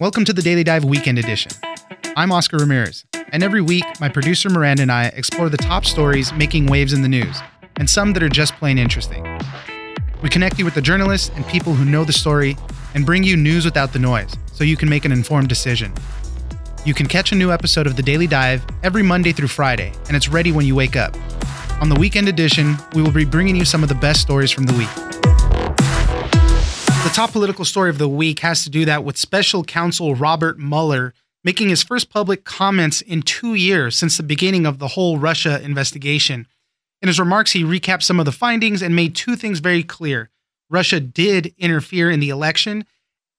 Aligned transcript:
Welcome 0.00 0.24
to 0.26 0.32
the 0.32 0.42
Daily 0.42 0.62
Dive 0.62 0.84
Weekend 0.84 1.18
Edition. 1.18 1.50
I'm 2.16 2.30
Oscar 2.30 2.58
Ramirez, 2.58 3.04
and 3.32 3.42
every 3.42 3.60
week, 3.60 3.84
my 4.00 4.08
producer 4.08 4.50
Miranda 4.50 4.82
and 4.82 4.92
I 4.92 5.06
explore 5.06 5.48
the 5.48 5.56
top 5.56 5.84
stories 5.84 6.32
making 6.32 6.66
waves 6.66 6.92
in 6.92 7.02
the 7.02 7.08
news, 7.08 7.40
and 7.76 7.88
some 7.88 8.12
that 8.12 8.22
are 8.22 8.28
just 8.28 8.54
plain 8.56 8.78
interesting. 8.78 9.24
We 10.22 10.28
connect 10.28 10.58
you 10.58 10.64
with 10.64 10.74
the 10.74 10.82
journalists 10.82 11.30
and 11.34 11.46
people 11.46 11.74
who 11.74 11.84
know 11.84 12.04
the 12.04 12.12
story 12.12 12.56
and 12.94 13.06
bring 13.06 13.24
you 13.24 13.36
news 13.36 13.64
without 13.64 13.92
the 13.92 13.98
noise 13.98 14.36
so 14.52 14.62
you 14.62 14.76
can 14.76 14.88
make 14.88 15.04
an 15.04 15.12
informed 15.12 15.48
decision. 15.48 15.92
You 16.84 16.94
can 16.94 17.06
catch 17.06 17.32
a 17.32 17.34
new 17.34 17.50
episode 17.50 17.86
of 17.86 17.96
The 17.96 18.02
Daily 18.02 18.26
Dive 18.26 18.62
every 18.82 19.02
Monday 19.02 19.32
through 19.32 19.48
Friday, 19.48 19.92
and 20.06 20.16
it's 20.16 20.28
ready 20.28 20.52
when 20.52 20.66
you 20.66 20.74
wake 20.74 20.96
up. 20.96 21.16
On 21.80 21.88
the 21.88 21.96
weekend 21.98 22.28
edition, 22.28 22.76
we 22.94 23.02
will 23.02 23.10
be 23.10 23.24
bringing 23.24 23.56
you 23.56 23.64
some 23.64 23.82
of 23.82 23.88
the 23.88 23.94
best 23.94 24.20
stories 24.20 24.50
from 24.50 24.64
the 24.64 24.74
week. 24.74 25.07
The 27.08 27.14
top 27.14 27.32
political 27.32 27.64
story 27.64 27.88
of 27.88 27.96
the 27.96 28.06
week 28.06 28.40
has 28.40 28.64
to 28.64 28.70
do 28.70 28.84
that 28.84 29.02
with 29.02 29.16
special 29.16 29.64
counsel 29.64 30.14
Robert 30.14 30.58
Mueller 30.58 31.14
making 31.42 31.70
his 31.70 31.82
first 31.82 32.10
public 32.10 32.44
comments 32.44 33.00
in 33.00 33.22
two 33.22 33.54
years 33.54 33.96
since 33.96 34.18
the 34.18 34.22
beginning 34.22 34.66
of 34.66 34.78
the 34.78 34.88
whole 34.88 35.16
Russia 35.16 35.58
investigation. 35.62 36.46
In 37.00 37.08
his 37.08 37.18
remarks, 37.18 37.52
he 37.52 37.64
recapped 37.64 38.02
some 38.02 38.20
of 38.20 38.26
the 38.26 38.30
findings 38.30 38.82
and 38.82 38.94
made 38.94 39.16
two 39.16 39.36
things 39.36 39.60
very 39.60 39.82
clear. 39.82 40.28
Russia 40.68 41.00
did 41.00 41.54
interfere 41.56 42.10
in 42.10 42.20
the 42.20 42.28
election, 42.28 42.84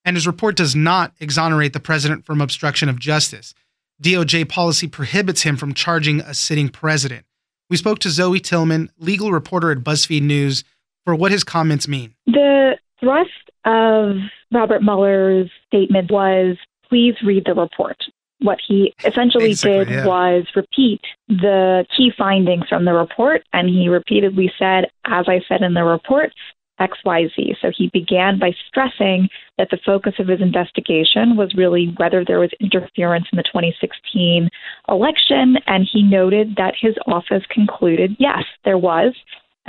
and 0.04 0.18
his 0.18 0.26
report 0.26 0.56
does 0.56 0.76
not 0.76 1.14
exonerate 1.20 1.74
the 1.74 1.80
president 1.80 2.26
from 2.26 2.42
obstruction 2.42 2.90
of 2.90 2.98
justice. 2.98 3.54
DOJ 4.02 4.50
policy 4.50 4.88
prohibits 4.88 5.44
him 5.44 5.56
from 5.56 5.76
charging 5.76 6.22
a 6.22 6.34
sitting 6.34 6.70
president. 6.70 7.24
We 7.70 7.78
spoke 7.78 8.00
to 8.00 8.10
Zoe 8.10 8.40
Tillman, 8.40 8.90
legal 8.98 9.32
reporter 9.32 9.72
at 9.72 9.84
BuzzFeed 9.84 10.24
News, 10.24 10.64
for 11.06 11.14
what 11.14 11.32
his 11.32 11.44
comments 11.44 11.88
mean. 11.88 12.16
The 12.26 12.76
thrust 13.00 13.30
of 13.66 14.16
Robert 14.52 14.82
Mueller's 14.82 15.50
statement 15.68 16.12
was 16.12 16.58
please 16.88 17.16
read 17.24 17.44
the 17.46 17.54
report. 17.54 17.98
What 18.42 18.60
he 18.66 18.94
essentially 19.04 19.50
Basically, 19.50 19.86
did 19.86 19.90
yeah. 19.90 20.06
was 20.06 20.46
repeat 20.56 21.02
the 21.28 21.86
key 21.96 22.12
findings 22.18 22.68
from 22.70 22.86
the 22.86 22.94
report, 22.94 23.44
and 23.52 23.68
he 23.68 23.90
repeatedly 23.90 24.52
said, 24.58 24.86
as 25.06 25.26
I 25.28 25.42
said 25.48 25.62
in 25.62 25.74
the 25.74 25.84
report, 25.84 26.32
XYZ. 26.80 27.56
So 27.62 27.72
he 27.76 27.90
began 27.92 28.40
by 28.40 28.52
stressing 28.68 29.28
that 29.58 29.70
the 29.70 29.80
focus 29.86 30.14
of 30.20 30.28
his 30.28 30.42
investigation 30.42 31.36
was 31.36 31.54
really 31.56 31.94
whether 31.98 32.24
there 32.24 32.40
was 32.40 32.52
interference 32.60 33.26
in 33.32 33.38
the 33.38 33.44
2016 33.44 34.50
election, 34.88 35.58
and 35.68 35.88
he 35.92 36.02
noted 36.02 36.56
that 36.56 36.76
his 36.80 36.96
office 37.08 37.44
concluded 37.50 38.16
yes, 38.20 38.44
there 38.64 38.78
was 38.78 39.14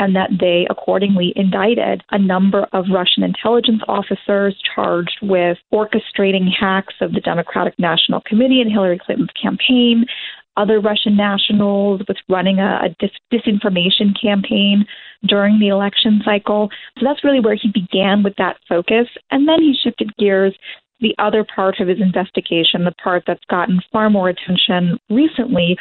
and 0.01 0.17
that 0.17 0.31
they 0.41 0.67
accordingly 0.71 1.35
indicted 1.37 2.03
a 2.11 2.19
number 2.19 2.67
of 2.73 2.87
Russian 2.91 3.23
intelligence 3.23 3.83
officers 3.87 4.57
charged 4.75 5.19
with 5.21 5.59
orchestrating 5.73 6.49
hacks 6.59 6.95
of 7.03 7.13
the 7.13 7.21
Democratic 7.21 7.79
National 7.79 8.23
Committee 8.23 8.63
and 8.63 8.73
Hillary 8.73 8.99
Clinton's 8.99 9.29
campaign, 9.41 10.07
other 10.57 10.81
Russian 10.81 11.19
nationals 11.19 12.01
with 12.09 12.17
running 12.31 12.61
a, 12.61 12.81
a 12.85 12.97
dis- 12.99 13.11
disinformation 13.31 14.19
campaign 14.21 14.87
during 15.29 15.61
the 15.61 15.69
election 15.69 16.23
cycle. 16.25 16.71
So 16.99 17.05
that's 17.05 17.23
really 17.23 17.41
where 17.41 17.57
he 17.61 17.69
began 17.69 18.23
with 18.23 18.35
that 18.39 18.57
focus. 18.67 19.07
And 19.31 19.47
then 19.47 19.61
he 19.61 19.77
shifted 19.85 20.17
gears 20.17 20.55
the 21.01 21.15
other 21.19 21.45
part 21.45 21.81
of 21.81 21.89
his 21.89 22.01
investigation, 22.01 22.85
the 22.85 22.93
part 23.03 23.25
that's 23.27 23.45
gotten 23.51 23.81
far 23.93 24.09
more 24.09 24.31
attention 24.31 24.99
recently, 25.11 25.77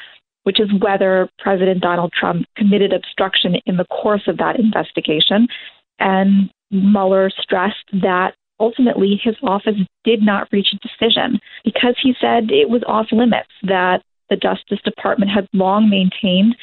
which 0.50 0.60
is 0.60 0.70
whether 0.82 1.30
President 1.38 1.80
Donald 1.80 2.12
Trump 2.12 2.44
committed 2.58 2.92
obstruction 2.92 3.58
in 3.68 3.78
the 3.78 3.86
course 3.86 4.24
of 4.26 4.38
that 4.38 4.60
investigation. 4.60 5.48
And 6.00 6.50
Mueller 6.72 7.30
stressed 7.40 7.86
that 8.02 8.34
ultimately 8.60 9.22
his 9.24 9.36
office 9.44 9.76
did 10.04 10.24
not 10.24 10.48
reach 10.52 10.74
a 10.74 10.88
decision 10.88 11.40
because 11.64 11.96
he 12.02 12.16
said 12.20 12.50
it 12.50 12.68
was 12.68 12.82
off 12.88 13.12
limits, 13.12 13.52
that 13.62 14.02
the 14.32 14.38
Justice 14.38 14.80
Department 14.84 15.30
had 15.30 15.48
long 15.54 15.88
maintained 15.88 16.56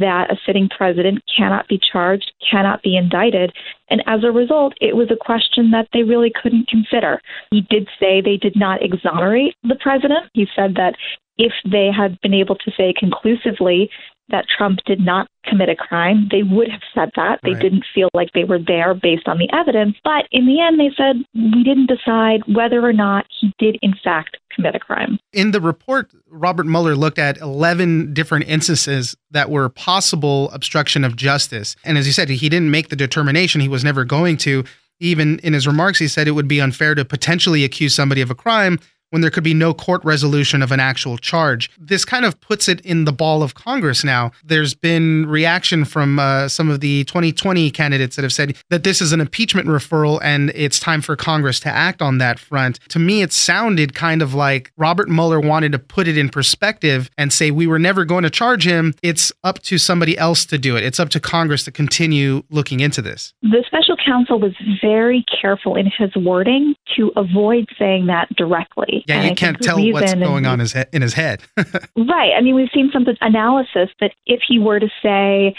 that 0.00 0.30
a 0.30 0.36
sitting 0.44 0.68
president 0.68 1.22
cannot 1.34 1.66
be 1.66 1.80
charged, 1.92 2.30
cannot 2.50 2.82
be 2.82 2.94
indicted. 2.94 3.54
And 3.88 4.02
as 4.06 4.22
a 4.22 4.32
result, 4.32 4.74
it 4.82 4.96
was 4.96 5.10
a 5.10 5.16
question 5.16 5.70
that 5.70 5.88
they 5.94 6.02
really 6.02 6.32
couldn't 6.42 6.68
consider. 6.68 7.22
He 7.50 7.62
did 7.70 7.88
say 7.98 8.20
they 8.20 8.36
did 8.36 8.54
not 8.54 8.82
exonerate 8.82 9.54
the 9.62 9.76
president. 9.80 10.26
He 10.34 10.46
said 10.54 10.74
that 10.74 10.94
if 11.38 11.52
they 11.70 11.90
had 11.90 12.20
been 12.20 12.34
able 12.34 12.56
to 12.56 12.70
say 12.76 12.92
conclusively 12.96 13.90
that 14.30 14.46
Trump 14.48 14.78
did 14.86 15.00
not 15.00 15.28
commit 15.44 15.68
a 15.68 15.76
crime, 15.76 16.28
they 16.30 16.42
would 16.42 16.70
have 16.70 16.80
said 16.94 17.10
that. 17.14 17.40
They 17.42 17.52
Right. 17.52 17.60
didn't 17.60 17.84
feel 17.94 18.08
like 18.14 18.32
they 18.32 18.44
were 18.44 18.58
there 18.58 18.94
based 18.94 19.28
on 19.28 19.36
the 19.36 19.50
evidence. 19.52 19.96
But 20.02 20.26
in 20.32 20.46
the 20.46 20.60
end, 20.60 20.80
they 20.80 20.90
said, 20.96 21.22
we 21.34 21.62
didn't 21.62 21.90
decide 21.90 22.40
whether 22.46 22.82
or 22.82 22.94
not 22.94 23.26
he 23.38 23.52
did, 23.58 23.78
in 23.82 23.94
fact, 24.02 24.38
commit 24.54 24.74
a 24.74 24.78
crime. 24.78 25.18
In 25.34 25.50
the 25.50 25.60
report, 25.60 26.10
Robert 26.30 26.64
Mueller 26.66 26.96
looked 26.96 27.18
at 27.18 27.36
11 27.38 28.14
different 28.14 28.48
instances 28.48 29.14
that 29.30 29.50
were 29.50 29.68
possible 29.68 30.50
obstruction 30.52 31.04
of 31.04 31.16
justice. 31.16 31.76
And 31.84 31.98
as 31.98 32.06
you 32.06 32.14
said, 32.14 32.30
he 32.30 32.48
didn't 32.48 32.70
make 32.70 32.88
the 32.88 32.96
determination, 32.96 33.60
he 33.60 33.68
was 33.68 33.84
never 33.84 34.04
going 34.04 34.38
to. 34.38 34.64
Even 35.00 35.38
in 35.40 35.52
his 35.52 35.66
remarks, 35.66 35.98
he 35.98 36.08
said 36.08 36.28
it 36.28 36.32
would 36.32 36.48
be 36.48 36.60
unfair 36.60 36.94
to 36.94 37.04
potentially 37.04 37.62
accuse 37.64 37.94
somebody 37.94 38.22
of 38.22 38.30
a 38.30 38.34
crime 38.34 38.78
when 39.14 39.20
there 39.20 39.30
could 39.30 39.44
be 39.44 39.54
no 39.54 39.72
court 39.72 40.04
resolution 40.04 40.60
of 40.60 40.72
an 40.72 40.80
actual 40.80 41.16
charge. 41.16 41.70
This 41.78 42.04
kind 42.04 42.24
of 42.24 42.40
puts 42.40 42.68
it 42.68 42.80
in 42.80 43.04
the 43.04 43.12
ball 43.12 43.44
of 43.44 43.54
Congress 43.54 44.02
now. 44.02 44.32
There's 44.44 44.74
been 44.74 45.26
reaction 45.26 45.84
from 45.84 46.18
uh, 46.18 46.48
some 46.48 46.68
of 46.68 46.80
the 46.80 47.04
2020 47.04 47.70
candidates 47.70 48.16
that 48.16 48.22
have 48.22 48.32
said 48.32 48.56
that 48.70 48.82
this 48.82 49.00
is 49.00 49.12
an 49.12 49.20
impeachment 49.20 49.68
referral 49.68 50.18
and 50.20 50.50
it's 50.52 50.80
time 50.80 51.00
for 51.00 51.14
Congress 51.14 51.60
to 51.60 51.68
act 51.68 52.02
on 52.02 52.18
that 52.18 52.40
front. 52.40 52.80
To 52.88 52.98
me, 52.98 53.22
it 53.22 53.32
sounded 53.32 53.94
kind 53.94 54.20
of 54.20 54.34
like 54.34 54.72
Robert 54.76 55.08
Mueller 55.08 55.38
wanted 55.38 55.70
to 55.70 55.78
put 55.78 56.08
it 56.08 56.18
in 56.18 56.28
perspective 56.28 57.08
and 57.16 57.32
say, 57.32 57.52
we 57.52 57.68
were 57.68 57.78
never 57.78 58.04
going 58.04 58.24
to 58.24 58.30
charge 58.30 58.66
him. 58.66 58.94
It's 59.00 59.30
up 59.44 59.60
to 59.60 59.78
somebody 59.78 60.18
else 60.18 60.44
to 60.46 60.58
do 60.58 60.76
it. 60.76 60.82
It's 60.82 60.98
up 60.98 61.10
to 61.10 61.20
Congress 61.20 61.62
to 61.66 61.70
continue 61.70 62.42
looking 62.50 62.80
into 62.80 63.00
this. 63.00 63.32
The 63.42 63.62
special 63.64 63.96
counsel 64.04 64.40
was 64.40 64.54
very 64.82 65.24
careful 65.40 65.76
in 65.76 65.86
his 65.86 66.10
wording 66.16 66.74
to 66.96 67.12
avoid 67.14 67.68
saying 67.78 68.06
that 68.06 68.34
directly. 68.34 69.03
Yeah, 69.06 69.16
And 69.16 69.24
you 69.24 69.30
I 69.32 69.34
can't 69.34 69.60
tell 69.60 69.78
what's 69.92 70.14
going 70.14 70.46
on 70.46 70.58
his 70.58 70.72
he- 70.72 70.84
in 70.92 71.02
his 71.02 71.14
head. 71.14 71.42
Right. 71.96 72.32
I 72.36 72.40
mean, 72.40 72.54
we've 72.54 72.70
seen 72.72 72.90
some 72.92 73.06
analysis 73.20 73.90
that 74.00 74.12
if 74.26 74.40
he 74.46 74.58
were 74.58 74.80
to 74.80 74.88
say, 75.02 75.54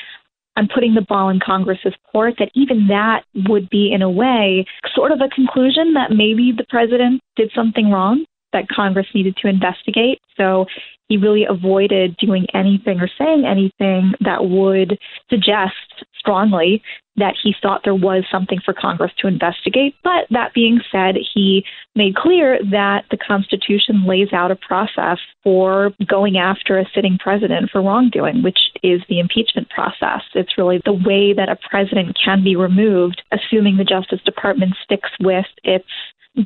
I'm 0.56 0.68
putting 0.68 0.94
the 0.94 1.02
ball 1.02 1.30
in 1.30 1.40
Congress's 1.40 1.94
court, 2.12 2.36
that 2.40 2.50
even 2.56 2.88
that 2.88 3.24
would 3.50 3.70
be, 3.70 3.92
in 3.92 4.02
a 4.02 4.10
way, 4.10 4.66
sort 4.94 5.12
of 5.12 5.20
a 5.22 5.28
conclusion 5.28 5.94
that 5.94 6.12
maybe 6.12 6.54
the 6.56 6.66
president 6.70 7.22
did 7.36 7.52
something 7.54 7.92
wrong 7.92 8.26
that 8.54 8.68
Congress 8.70 9.08
needed 9.14 9.36
to 9.42 9.48
investigate. 9.48 10.20
So 10.38 10.66
he 11.08 11.18
really 11.18 11.46
avoided 11.48 12.18
doing 12.18 12.46
anything 12.54 13.00
or 13.00 13.10
saying 13.18 13.46
anything 13.46 14.14
that 14.22 14.46
would 14.46 14.98
suggest 15.30 15.74
strongly 16.18 16.82
that 17.18 17.36
he 17.42 17.56
thought 17.62 17.82
there 17.84 17.96
was 17.96 18.24
something 18.30 18.60
for 18.66 18.74
Congress 18.74 19.12
to 19.20 19.28
investigate. 19.28 19.96
But 20.04 20.28
that 20.32 20.54
being 20.54 20.82
said, 20.92 21.16
he 21.34 21.64
made 21.96 22.16
clear 22.16 22.60
that 22.72 23.06
the 23.10 23.18
Constitution 23.18 24.06
lays 24.06 24.34
out 24.34 24.52
a 24.52 24.56
process 24.56 25.18
for 25.44 25.94
going 26.08 26.38
after 26.38 26.78
a 26.78 26.90
sitting 26.94 27.18
president 27.18 27.70
for 27.72 27.82
wrongdoing, 27.82 28.44
which 28.44 28.60
is 28.84 29.02
the 29.08 29.20
impeachment 29.20 29.70
process. 29.70 30.22
It's 30.34 30.58
really 30.58 30.82
the 30.84 30.94
way 30.94 31.32
that 31.34 31.48
a 31.48 31.58
president 31.70 32.18
can 32.22 32.44
be 32.44 32.56
removed, 32.56 33.22
assuming 33.32 33.78
the 33.78 33.86
Justice 33.86 34.22
Department 34.26 34.74
sticks 34.84 35.10
with 35.22 35.46
its 35.64 35.88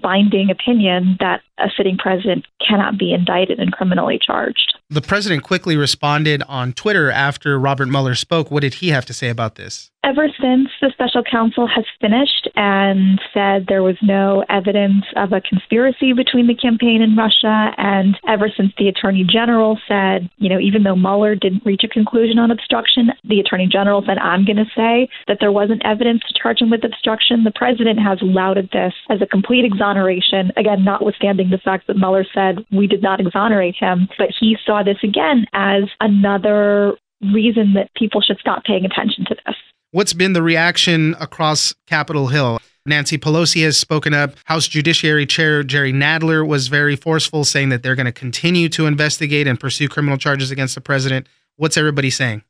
binding 0.02 0.50
opinion 0.50 1.18
that 1.20 1.42
a 1.58 1.68
sitting 1.76 1.98
president 1.98 2.46
cannot 2.66 2.98
be 2.98 3.14
indicted 3.14 3.60
and 3.60 3.72
criminally 3.72 4.20
charged. 4.22 4.78
The 4.92 5.02
president 5.02 5.44
quickly 5.44 5.78
responded 5.78 6.42
on 6.48 6.74
Twitter 6.74 7.12
after 7.12 7.60
Robert 7.60 7.90
Mueller 7.90 8.16
spoke. 8.16 8.50
What 8.50 8.62
did 8.62 8.76
he 8.76 8.90
have 8.90 9.06
to 9.06 9.14
say 9.14 9.30
about 9.30 9.54
this? 9.54 9.92
Ever 10.02 10.30
since 10.42 10.70
the 10.82 10.90
special 10.94 11.24
counsel 11.30 11.68
has 11.68 11.84
finished 12.00 12.48
and 12.56 13.20
said 13.34 13.66
there 13.68 13.84
was 13.84 13.98
no 14.02 14.46
evidence 14.48 15.04
of 15.18 15.34
a 15.34 15.42
conspiracy 15.42 16.14
between 16.14 16.48
the 16.48 16.56
campaign 16.56 17.02
and 17.02 17.18
Russia, 17.18 17.76
and 17.78 18.18
ever 18.26 18.50
since 18.56 18.72
the 18.78 18.88
attorney 18.88 19.26
general 19.28 19.78
said, 19.90 20.30
you 20.38 20.48
know, 20.48 20.58
even 20.58 20.84
though 20.84 20.96
Mueller 20.96 21.36
didn't 21.36 21.66
reach 21.66 21.84
a 21.84 21.90
conclusion 21.90 22.40
on 22.40 22.50
obstruction, 22.50 23.12
the 23.26 23.42
attorney 23.42 23.68
general 23.68 24.02
said, 24.08 24.18
I'm 24.18 24.46
going 24.46 24.58
to 24.58 24.72
say 24.74 25.10
that 25.28 25.38
there 25.42 25.52
wasn't 25.52 25.86
evidence 25.86 26.22
to 26.30 26.42
charge 26.42 26.62
him 26.62 26.70
with 26.70 26.86
obstruction. 26.86 27.44
The 27.44 27.52
president 27.52 28.00
has 28.00 28.20
lauded 28.22 28.70
this 28.72 28.94
as 29.10 29.22
a 29.22 29.28
complete 29.28 29.66
exoneration, 29.66 30.54
again, 30.56 30.86
notwithstanding 30.86 31.50
the 31.50 31.60
fact 31.60 31.88
that 31.88 31.98
Mueller 31.98 32.26
said 32.34 32.66
we 32.72 32.88
did 32.88 33.04
not 33.04 33.20
exonerate 33.20 33.76
him, 33.78 34.08
but 34.18 34.30
he 34.40 34.56
saw 34.66 34.79
this 34.84 34.98
again 35.04 35.46
as 35.54 35.84
another 36.00 36.94
reason 37.34 37.74
that 37.74 37.94
people 37.96 38.22
should 38.22 38.38
stop 38.40 38.64
paying 38.64 38.86
attention 38.86 39.26
to 39.26 39.36
this. 39.46 39.56
What's 39.92 40.14
been 40.14 40.34
the 40.34 40.44
reaction 40.44 41.16
across 41.20 41.74
Capitol 41.88 42.28
Hill? 42.28 42.60
Nancy 42.86 43.18
Pelosi 43.18 43.64
has 43.64 43.78
spoken 43.78 44.14
up. 44.14 44.36
House 44.46 44.68
Judiciary 44.68 45.26
Chair 45.26 45.64
Jerry 45.64 45.92
Nadler 45.92 46.48
was 46.48 46.68
very 46.68 46.96
forceful, 46.96 47.44
saying 47.44 47.70
that 47.70 47.84
they're 47.84 47.96
going 47.96 48.06
to 48.06 48.12
continue 48.12 48.70
to 48.70 48.86
investigate 48.86 49.48
and 49.48 49.60
pursue 49.60 49.88
criminal 49.90 50.18
charges 50.18 50.52
against 50.52 50.76
the 50.76 50.82
president. 50.82 51.28
What's 51.58 51.78
everybody 51.78 52.10
saying? 52.10 52.44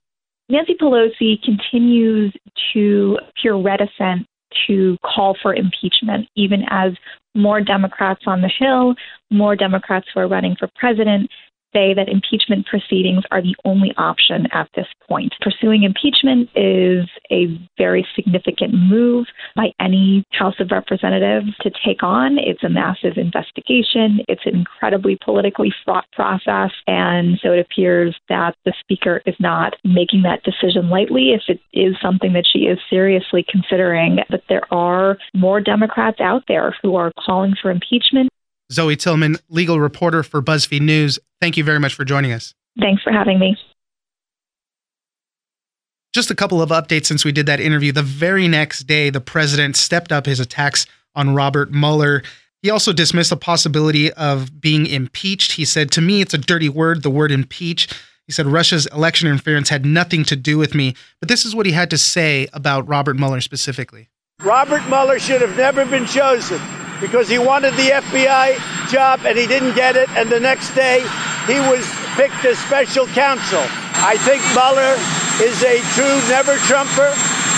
Nancy 0.50 0.76
Pelosi 0.76 1.42
continues 1.44 2.34
to 2.74 3.18
appear 3.28 3.56
reticent 3.56 4.28
to 4.68 4.98
call 5.04 5.38
for 5.42 5.54
impeachment, 5.54 6.28
even 6.36 6.64
as 6.70 6.94
more 7.36 7.62
Democrats 7.62 8.22
on 8.26 8.42
the 8.42 8.50
Hill, 8.50 8.96
more 9.30 9.56
Democrats 9.56 10.08
who 10.14 10.20
are 10.20 10.28
running 10.28 10.56
for 10.58 10.68
president 10.76 11.30
say 11.74 11.94
that 11.94 12.10
impeachment 12.10 12.66
proceedings 12.66 13.24
are 13.32 13.42
the 13.42 13.56
only 13.66 13.94
option 13.98 14.48
at 14.54 14.70
this 14.76 14.88
point. 15.08 15.34
Pursuing 15.42 15.84
impeachment 15.84 16.50
is 16.56 17.08
a 17.32 17.48
very 17.78 18.06
significant 18.16 18.74
move 18.74 19.28
by 19.56 19.72
any 19.80 20.24
House 20.32 20.60
of 20.60 20.72
Representatives 20.72 21.56
to 21.62 21.72
take 21.86 22.04
on. 22.04 22.38
It's 22.40 22.64
a 22.64 22.70
massive 22.70 23.18
investigation, 23.18 24.20
it's 24.28 24.46
an 24.46 24.56
incredibly 24.56 25.18
politically 25.24 25.74
fraught 25.86 26.06
process. 26.14 26.72
And 26.88 27.40
so 27.42 27.52
it 27.52 27.60
appears 27.60 28.16
that 28.30 28.56
the 28.66 28.74
Speaker 28.80 29.22
is 29.26 29.36
not 29.40 29.76
making 29.84 30.24
that 30.24 30.44
decision 30.44 30.90
lightly 30.90 31.32
if 31.34 31.42
it 31.48 31.60
is 31.74 31.96
something 32.02 32.34
that 32.34 32.46
she 32.52 32.60
is 32.60 32.80
seriously 32.90 33.46
considering. 33.48 34.20
But 34.30 34.44
there 34.50 34.72
are 34.74 35.18
more 35.34 35.62
Democrats 35.62 36.20
out 36.20 36.44
there 36.48 36.76
who 36.82 36.96
are 36.96 37.12
calling 37.26 37.54
for 37.62 37.72
impeachment. 37.72 38.30
Zoe 38.72 38.96
Tillman, 38.96 39.38
legal 39.50 39.80
reporter 39.80 40.24
for 40.24 40.42
BuzzFeed 40.42 40.82
News. 40.82 41.20
Thank 41.42 41.58
you 41.58 41.64
very 41.64 41.80
much 41.80 41.96
for 41.96 42.06
joining 42.06 42.32
us. 42.32 42.54
Thanks 42.80 43.02
for 43.02 43.12
having 43.12 43.40
me. 43.40 43.58
Just 46.14 46.32
a 46.32 46.36
couple 46.36 46.62
of 46.62 46.70
updates 46.70 47.06
since 47.06 47.24
we 47.24 47.32
did 47.32 47.46
that 47.46 47.60
interview. 47.60 47.92
The 47.92 48.02
very 48.02 48.48
next 48.48 48.84
day, 48.84 49.10
the 49.10 49.22
president 49.22 49.76
stepped 49.76 50.12
up 50.12 50.26
his 50.26 50.40
attacks 50.40 50.88
on 51.16 51.36
Robert 51.36 51.72
Mueller. 51.72 52.24
He 52.62 52.70
also 52.70 52.94
dismissed 52.94 53.30
the 53.30 53.38
possibility 53.38 54.12
of 54.14 54.60
being 54.60 54.86
impeached. 54.86 55.54
He 55.54 55.66
said, 55.66 55.92
To 55.92 56.02
me, 56.02 56.22
it's 56.22 56.34
a 56.34 56.40
dirty 56.40 56.70
word, 56.70 57.04
the 57.04 57.12
word 57.12 57.32
impeach. 57.32 57.88
He 58.26 58.34
said 58.34 58.48
Russia's 58.48 58.86
election 58.88 59.28
interference 59.28 59.70
had 59.70 59.86
nothing 59.86 60.24
to 60.26 60.36
do 60.36 60.58
with 60.58 60.76
me. 60.76 60.96
But 61.20 61.30
this 61.30 61.46
is 61.46 61.56
what 61.56 61.66
he 61.66 61.72
had 61.72 61.90
to 61.92 61.98
say 61.98 62.48
about 62.54 62.88
Robert 62.88 63.18
Mueller 63.18 63.42
specifically. 63.42 64.10
Robert 64.42 64.88
Mueller 64.88 65.20
should 65.20 65.42
have 65.42 65.58
never 65.58 65.86
been 65.86 66.06
chosen 66.06 66.60
because 67.00 67.30
he 67.30 67.38
wanted 67.38 67.74
the 67.74 67.90
FBI 67.90 68.90
job 68.90 69.22
and 69.26 69.38
he 69.38 69.48
didn't 69.48 69.76
get 69.76 69.96
it. 69.96 70.10
And 70.10 70.30
the 70.30 70.40
next 70.40 70.74
day, 70.76 71.02
he 71.48 71.60
was 71.60 71.86
picked 72.16 72.44
as 72.46 72.58
special 72.60 73.08
counsel. 73.08 73.64
I 74.02 74.18
think 74.20 74.42
Mueller 74.54 74.96
is 75.42 75.64
a 75.64 75.80
true 75.96 76.30
never 76.30 76.58
Trumper. 76.68 77.12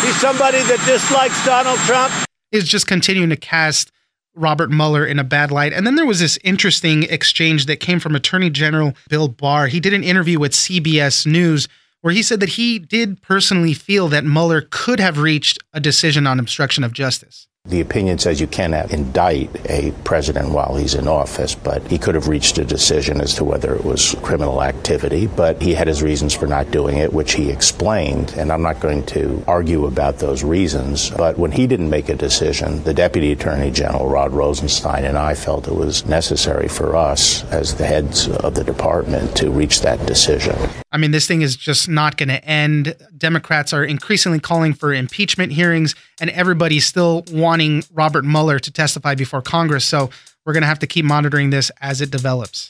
He's 0.05 0.15
somebody 0.19 0.59
that 0.63 0.81
dislikes 0.85 1.45
Donald 1.45 1.79
Trump. 1.79 2.13
Is 2.51 2.67
just 2.67 2.88
continuing 2.88 3.29
to 3.29 3.35
cast 3.35 3.91
Robert 4.35 4.71
Mueller 4.71 5.05
in 5.05 5.19
a 5.19 5.23
bad 5.23 5.51
light. 5.51 5.73
And 5.73 5.85
then 5.85 5.95
there 5.95 6.05
was 6.05 6.19
this 6.19 6.37
interesting 6.44 7.03
exchange 7.03 7.65
that 7.65 7.77
came 7.77 7.99
from 7.99 8.15
Attorney 8.15 8.49
General 8.49 8.94
Bill 9.09 9.27
Barr. 9.27 9.67
He 9.67 9.79
did 9.79 9.94
an 9.94 10.03
interview 10.03 10.39
with 10.39 10.53
CBS 10.53 11.25
News 11.25 11.67
where 12.01 12.13
he 12.13 12.23
said 12.23 12.39
that 12.39 12.49
he 12.49 12.79
did 12.79 13.21
personally 13.21 13.73
feel 13.73 14.07
that 14.07 14.25
Mueller 14.25 14.67
could 14.69 14.99
have 14.99 15.19
reached 15.19 15.59
a 15.73 15.79
decision 15.79 16.25
on 16.25 16.39
obstruction 16.39 16.83
of 16.83 16.94
justice. 16.94 17.47
The 17.65 17.79
opinion 17.79 18.17
says 18.17 18.41
you 18.41 18.47
cannot 18.47 18.91
indict 18.91 19.49
a 19.69 19.91
president 20.03 20.49
while 20.49 20.75
he's 20.75 20.95
in 20.95 21.07
office, 21.07 21.53
but 21.53 21.85
he 21.87 21.99
could 21.99 22.15
have 22.15 22.27
reached 22.27 22.57
a 22.57 22.65
decision 22.65 23.21
as 23.21 23.35
to 23.35 23.43
whether 23.43 23.75
it 23.75 23.85
was 23.85 24.15
criminal 24.23 24.63
activity. 24.63 25.27
But 25.27 25.61
he 25.61 25.75
had 25.75 25.87
his 25.87 26.01
reasons 26.01 26.33
for 26.33 26.47
not 26.47 26.71
doing 26.71 26.97
it, 26.97 27.13
which 27.13 27.33
he 27.33 27.51
explained. 27.51 28.33
And 28.35 28.51
I'm 28.51 28.63
not 28.63 28.79
going 28.79 29.05
to 29.07 29.43
argue 29.47 29.85
about 29.85 30.17
those 30.17 30.43
reasons. 30.43 31.11
But 31.11 31.37
when 31.37 31.51
he 31.51 31.67
didn't 31.67 31.91
make 31.91 32.09
a 32.09 32.15
decision, 32.15 32.83
the 32.83 32.95
Deputy 32.95 33.31
Attorney 33.31 33.69
General, 33.69 34.09
Rod 34.09 34.31
Rosenstein, 34.33 35.05
and 35.05 35.15
I 35.15 35.35
felt 35.35 35.67
it 35.67 35.75
was 35.75 36.03
necessary 36.07 36.67
for 36.67 36.95
us, 36.95 37.43
as 37.51 37.75
the 37.75 37.85
heads 37.85 38.27
of 38.27 38.55
the 38.55 38.63
department, 38.63 39.37
to 39.37 39.51
reach 39.51 39.81
that 39.81 40.03
decision. 40.07 40.57
I 40.91 40.97
mean, 40.97 41.11
this 41.11 41.27
thing 41.27 41.41
is 41.41 41.55
just 41.55 41.87
not 41.87 42.17
going 42.17 42.29
to 42.29 42.43
end. 42.43 42.95
Democrats 43.17 43.71
are 43.71 43.85
increasingly 43.85 44.39
calling 44.39 44.73
for 44.73 44.93
impeachment 44.93 45.53
hearings, 45.53 45.95
and 46.19 46.29
everybody's 46.31 46.85
still 46.85 47.23
wanting 47.51 47.83
Robert 47.92 48.24
Mueller 48.24 48.59
to 48.59 48.71
testify 48.71 49.13
before 49.13 49.42
Congress. 49.42 49.83
So 49.83 50.09
we're 50.45 50.53
going 50.53 50.63
to 50.63 50.68
have 50.68 50.80
to 50.80 50.88
keep 50.88 51.03
monitoring 51.03 51.50
this 51.50 51.69
as 51.81 52.00
it 52.00 52.09
develops. 52.09 52.69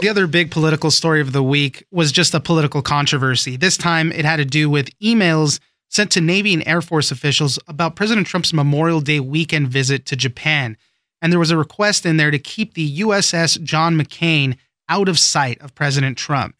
The 0.00 0.08
other 0.08 0.26
big 0.26 0.50
political 0.50 0.90
story 0.90 1.20
of 1.20 1.32
the 1.32 1.42
week 1.42 1.84
was 1.90 2.12
just 2.12 2.34
a 2.34 2.40
political 2.40 2.82
controversy. 2.82 3.56
This 3.56 3.76
time 3.76 4.12
it 4.12 4.24
had 4.24 4.36
to 4.36 4.44
do 4.44 4.70
with 4.70 4.96
emails 5.00 5.58
sent 5.88 6.12
to 6.12 6.20
Navy 6.20 6.54
and 6.54 6.66
Air 6.68 6.82
Force 6.82 7.10
officials 7.10 7.58
about 7.66 7.96
President 7.96 8.26
Trump's 8.26 8.52
Memorial 8.52 9.00
Day 9.00 9.20
weekend 9.20 9.68
visit 9.68 10.06
to 10.06 10.16
Japan 10.16 10.76
and 11.22 11.32
there 11.32 11.40
was 11.40 11.50
a 11.50 11.56
request 11.56 12.06
in 12.06 12.16
there 12.16 12.30
to 12.30 12.38
keep 12.38 12.74
the 12.74 13.00
USS 13.00 13.62
John 13.62 13.98
McCain 13.98 14.56
out 14.88 15.08
of 15.08 15.18
sight 15.18 15.60
of 15.60 15.74
President 15.74 16.16
Trump. 16.16 16.55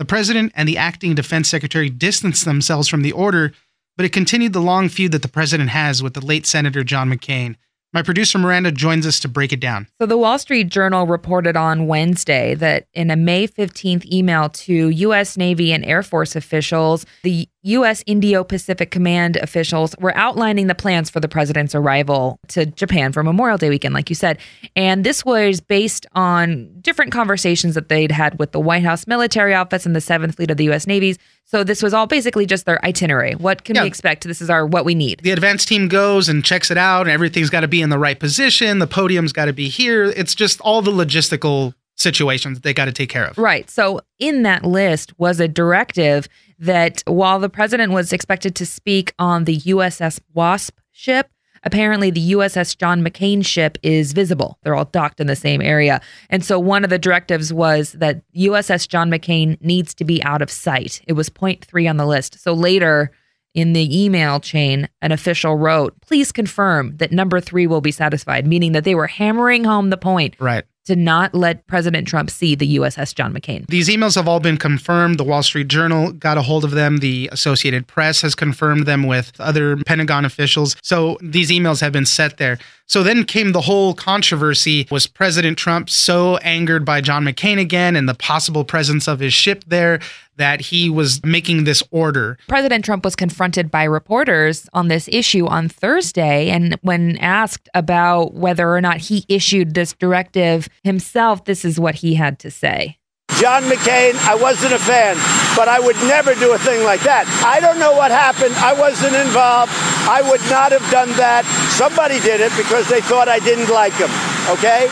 The 0.00 0.06
president 0.06 0.52
and 0.56 0.66
the 0.66 0.78
acting 0.78 1.14
defense 1.14 1.50
secretary 1.50 1.90
distanced 1.90 2.46
themselves 2.46 2.88
from 2.88 3.02
the 3.02 3.12
order, 3.12 3.52
but 3.98 4.06
it 4.06 4.14
continued 4.14 4.54
the 4.54 4.60
long 4.62 4.88
feud 4.88 5.12
that 5.12 5.20
the 5.20 5.28
president 5.28 5.68
has 5.68 6.02
with 6.02 6.14
the 6.14 6.24
late 6.24 6.46
Senator 6.46 6.82
John 6.82 7.10
McCain. 7.10 7.56
My 7.92 8.02
producer 8.02 8.38
Miranda 8.38 8.72
joins 8.72 9.06
us 9.06 9.20
to 9.20 9.28
break 9.28 9.52
it 9.52 9.60
down. 9.60 9.88
So, 10.00 10.06
the 10.06 10.16
Wall 10.16 10.38
Street 10.38 10.70
Journal 10.70 11.06
reported 11.06 11.54
on 11.54 11.86
Wednesday 11.86 12.54
that 12.54 12.86
in 12.94 13.10
a 13.10 13.16
May 13.16 13.46
15th 13.46 14.06
email 14.10 14.48
to 14.48 14.88
U.S. 14.88 15.36
Navy 15.36 15.70
and 15.70 15.84
Air 15.84 16.02
Force 16.02 16.34
officials, 16.34 17.04
the 17.22 17.46
U.S. 17.62 18.02
Indo 18.06 18.42
Pacific 18.42 18.90
Command 18.90 19.36
officials 19.36 19.94
were 19.98 20.16
outlining 20.16 20.66
the 20.66 20.74
plans 20.74 21.10
for 21.10 21.20
the 21.20 21.28
president's 21.28 21.74
arrival 21.74 22.38
to 22.48 22.64
Japan 22.64 23.12
for 23.12 23.22
Memorial 23.22 23.58
Day 23.58 23.68
weekend, 23.68 23.94
like 23.94 24.08
you 24.08 24.16
said. 24.16 24.38
And 24.74 25.04
this 25.04 25.24
was 25.24 25.60
based 25.60 26.06
on 26.14 26.70
different 26.80 27.12
conversations 27.12 27.74
that 27.74 27.90
they'd 27.90 28.12
had 28.12 28.38
with 28.38 28.52
the 28.52 28.60
White 28.60 28.82
House 28.82 29.06
Military 29.06 29.54
Office 29.54 29.84
and 29.84 29.94
the 29.94 30.00
Seventh 30.00 30.36
Fleet 30.36 30.50
of 30.50 30.56
the 30.56 30.64
U.S. 30.64 30.86
Navy's. 30.86 31.18
So 31.44 31.62
this 31.62 31.82
was 31.82 31.92
all 31.92 32.06
basically 32.06 32.46
just 32.46 32.64
their 32.64 32.82
itinerary. 32.84 33.34
What 33.34 33.64
can 33.64 33.76
yeah. 33.76 33.82
we 33.82 33.88
expect? 33.88 34.24
This 34.24 34.40
is 34.40 34.48
our 34.48 34.66
what 34.66 34.84
we 34.84 34.94
need. 34.94 35.20
The 35.22 35.32
advance 35.32 35.64
team 35.64 35.88
goes 35.88 36.28
and 36.28 36.44
checks 36.44 36.70
it 36.70 36.78
out, 36.78 37.02
and 37.02 37.10
everything's 37.10 37.50
got 37.50 37.60
to 37.60 37.68
be 37.68 37.82
in 37.82 37.90
the 37.90 37.98
right 37.98 38.18
position. 38.18 38.78
The 38.78 38.86
podium's 38.86 39.32
got 39.32 39.46
to 39.46 39.52
be 39.52 39.68
here. 39.68 40.04
It's 40.04 40.34
just 40.34 40.60
all 40.62 40.80
the 40.80 40.92
logistical 40.92 41.74
situations 41.96 42.60
they 42.60 42.72
got 42.72 42.86
to 42.86 42.92
take 42.92 43.10
care 43.10 43.26
of. 43.26 43.36
Right. 43.36 43.68
So 43.68 44.00
in 44.18 44.42
that 44.44 44.64
list 44.64 45.18
was 45.18 45.38
a 45.38 45.46
directive 45.46 46.28
that 46.60 47.02
while 47.06 47.40
the 47.40 47.48
president 47.48 47.92
was 47.92 48.12
expected 48.12 48.54
to 48.54 48.66
speak 48.66 49.14
on 49.18 49.44
the 49.44 49.58
USS 49.60 50.20
Wasp 50.34 50.78
ship, 50.92 51.30
apparently 51.64 52.10
the 52.10 52.32
USS 52.32 52.76
John 52.76 53.02
McCain 53.02 53.44
ship 53.44 53.78
is 53.82 54.12
visible. 54.12 54.58
They're 54.62 54.74
all 54.74 54.84
docked 54.84 55.20
in 55.20 55.26
the 55.26 55.36
same 55.36 55.62
area. 55.62 56.00
And 56.28 56.44
so 56.44 56.58
one 56.58 56.84
of 56.84 56.90
the 56.90 56.98
directives 56.98 57.52
was 57.52 57.92
that 57.92 58.22
USS 58.34 58.86
John 58.86 59.10
McCain 59.10 59.60
needs 59.60 59.94
to 59.94 60.04
be 60.04 60.22
out 60.22 60.42
of 60.42 60.50
sight. 60.50 61.02
It 61.06 61.14
was 61.14 61.28
point 61.28 61.64
three 61.64 61.88
on 61.88 61.96
the 61.96 62.06
list. 62.06 62.40
So 62.40 62.52
later 62.52 63.10
in 63.54 63.72
the 63.72 64.04
email 64.04 64.38
chain, 64.38 64.88
an 65.02 65.12
official 65.12 65.56
wrote, 65.56 66.00
please 66.02 66.30
confirm 66.30 66.96
that 66.98 67.10
number 67.10 67.40
three 67.40 67.66
will 67.66 67.80
be 67.80 67.90
satisfied, 67.90 68.46
meaning 68.46 68.72
that 68.72 68.84
they 68.84 68.94
were 68.94 69.08
hammering 69.08 69.64
home 69.64 69.90
the 69.90 69.96
point 69.96 70.36
right 70.38 70.64
to 70.86 70.96
not 70.96 71.34
let 71.34 71.66
President 71.66 72.06
Trump 72.08 72.30
see 72.30 72.54
the 72.54 72.76
USS 72.76 73.14
John 73.14 73.32
McCain. 73.34 73.66
These 73.66 73.88
emails 73.88 74.14
have 74.16 74.26
all 74.26 74.40
been 74.40 74.56
confirmed. 74.56 75.18
The 75.18 75.24
Wall 75.24 75.42
Street 75.42 75.68
Journal 75.68 76.12
got 76.12 76.38
a 76.38 76.42
hold 76.42 76.64
of 76.64 76.72
them. 76.72 76.98
The 76.98 77.28
Associated 77.32 77.86
Press 77.86 78.22
has 78.22 78.34
confirmed 78.34 78.86
them 78.86 79.04
with 79.04 79.32
other 79.40 79.76
Pentagon 79.78 80.24
officials. 80.24 80.76
So 80.82 81.18
these 81.22 81.50
emails 81.50 81.80
have 81.80 81.92
been 81.92 82.06
set 82.06 82.38
there. 82.38 82.58
So 82.90 83.04
then 83.04 83.22
came 83.22 83.52
the 83.52 83.60
whole 83.60 83.94
controversy. 83.94 84.88
Was 84.90 85.06
President 85.06 85.56
Trump 85.56 85.88
so 85.88 86.38
angered 86.38 86.84
by 86.84 87.00
John 87.00 87.24
McCain 87.24 87.60
again 87.60 87.94
and 87.94 88.08
the 88.08 88.14
possible 88.14 88.64
presence 88.64 89.06
of 89.06 89.20
his 89.20 89.32
ship 89.32 89.62
there 89.68 90.00
that 90.38 90.60
he 90.60 90.90
was 90.90 91.24
making 91.24 91.62
this 91.62 91.84
order? 91.92 92.36
President 92.48 92.84
Trump 92.84 93.04
was 93.04 93.14
confronted 93.14 93.70
by 93.70 93.84
reporters 93.84 94.68
on 94.72 94.88
this 94.88 95.08
issue 95.12 95.46
on 95.46 95.68
Thursday. 95.68 96.50
And 96.50 96.76
when 96.82 97.16
asked 97.18 97.68
about 97.74 98.34
whether 98.34 98.74
or 98.74 98.80
not 98.80 98.96
he 98.96 99.24
issued 99.28 99.74
this 99.74 99.92
directive 99.92 100.68
himself, 100.82 101.44
this 101.44 101.64
is 101.64 101.78
what 101.78 101.94
he 101.94 102.16
had 102.16 102.40
to 102.40 102.50
say. 102.50 102.98
John 103.38 103.62
McCain, 103.62 104.16
I 104.26 104.34
wasn't 104.34 104.72
a 104.72 104.80
fan, 104.80 105.14
but 105.56 105.68
I 105.68 105.78
would 105.78 105.96
never 106.10 106.34
do 106.34 106.52
a 106.54 106.58
thing 106.58 106.82
like 106.82 107.02
that. 107.02 107.24
I 107.46 107.60
don't 107.60 107.78
know 107.78 107.92
what 107.92 108.10
happened. 108.10 108.56
I 108.56 108.72
wasn't 108.74 109.14
involved. 109.14 109.70
I 110.10 110.22
would 110.22 110.40
not 110.50 110.72
have 110.72 110.82
done 110.90 111.08
that. 111.18 111.44
Somebody 111.70 112.18
did 112.18 112.40
it 112.40 112.50
because 112.56 112.88
they 112.88 113.00
thought 113.00 113.28
I 113.28 113.38
didn't 113.38 113.72
like 113.72 113.94
him, 113.94 114.10
okay? 114.50 114.90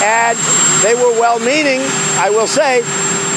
And 0.00 0.38
they 0.82 0.94
were 0.94 1.12
well 1.20 1.38
meaning, 1.38 1.80
I 2.16 2.30
will 2.30 2.46
say. 2.46 2.80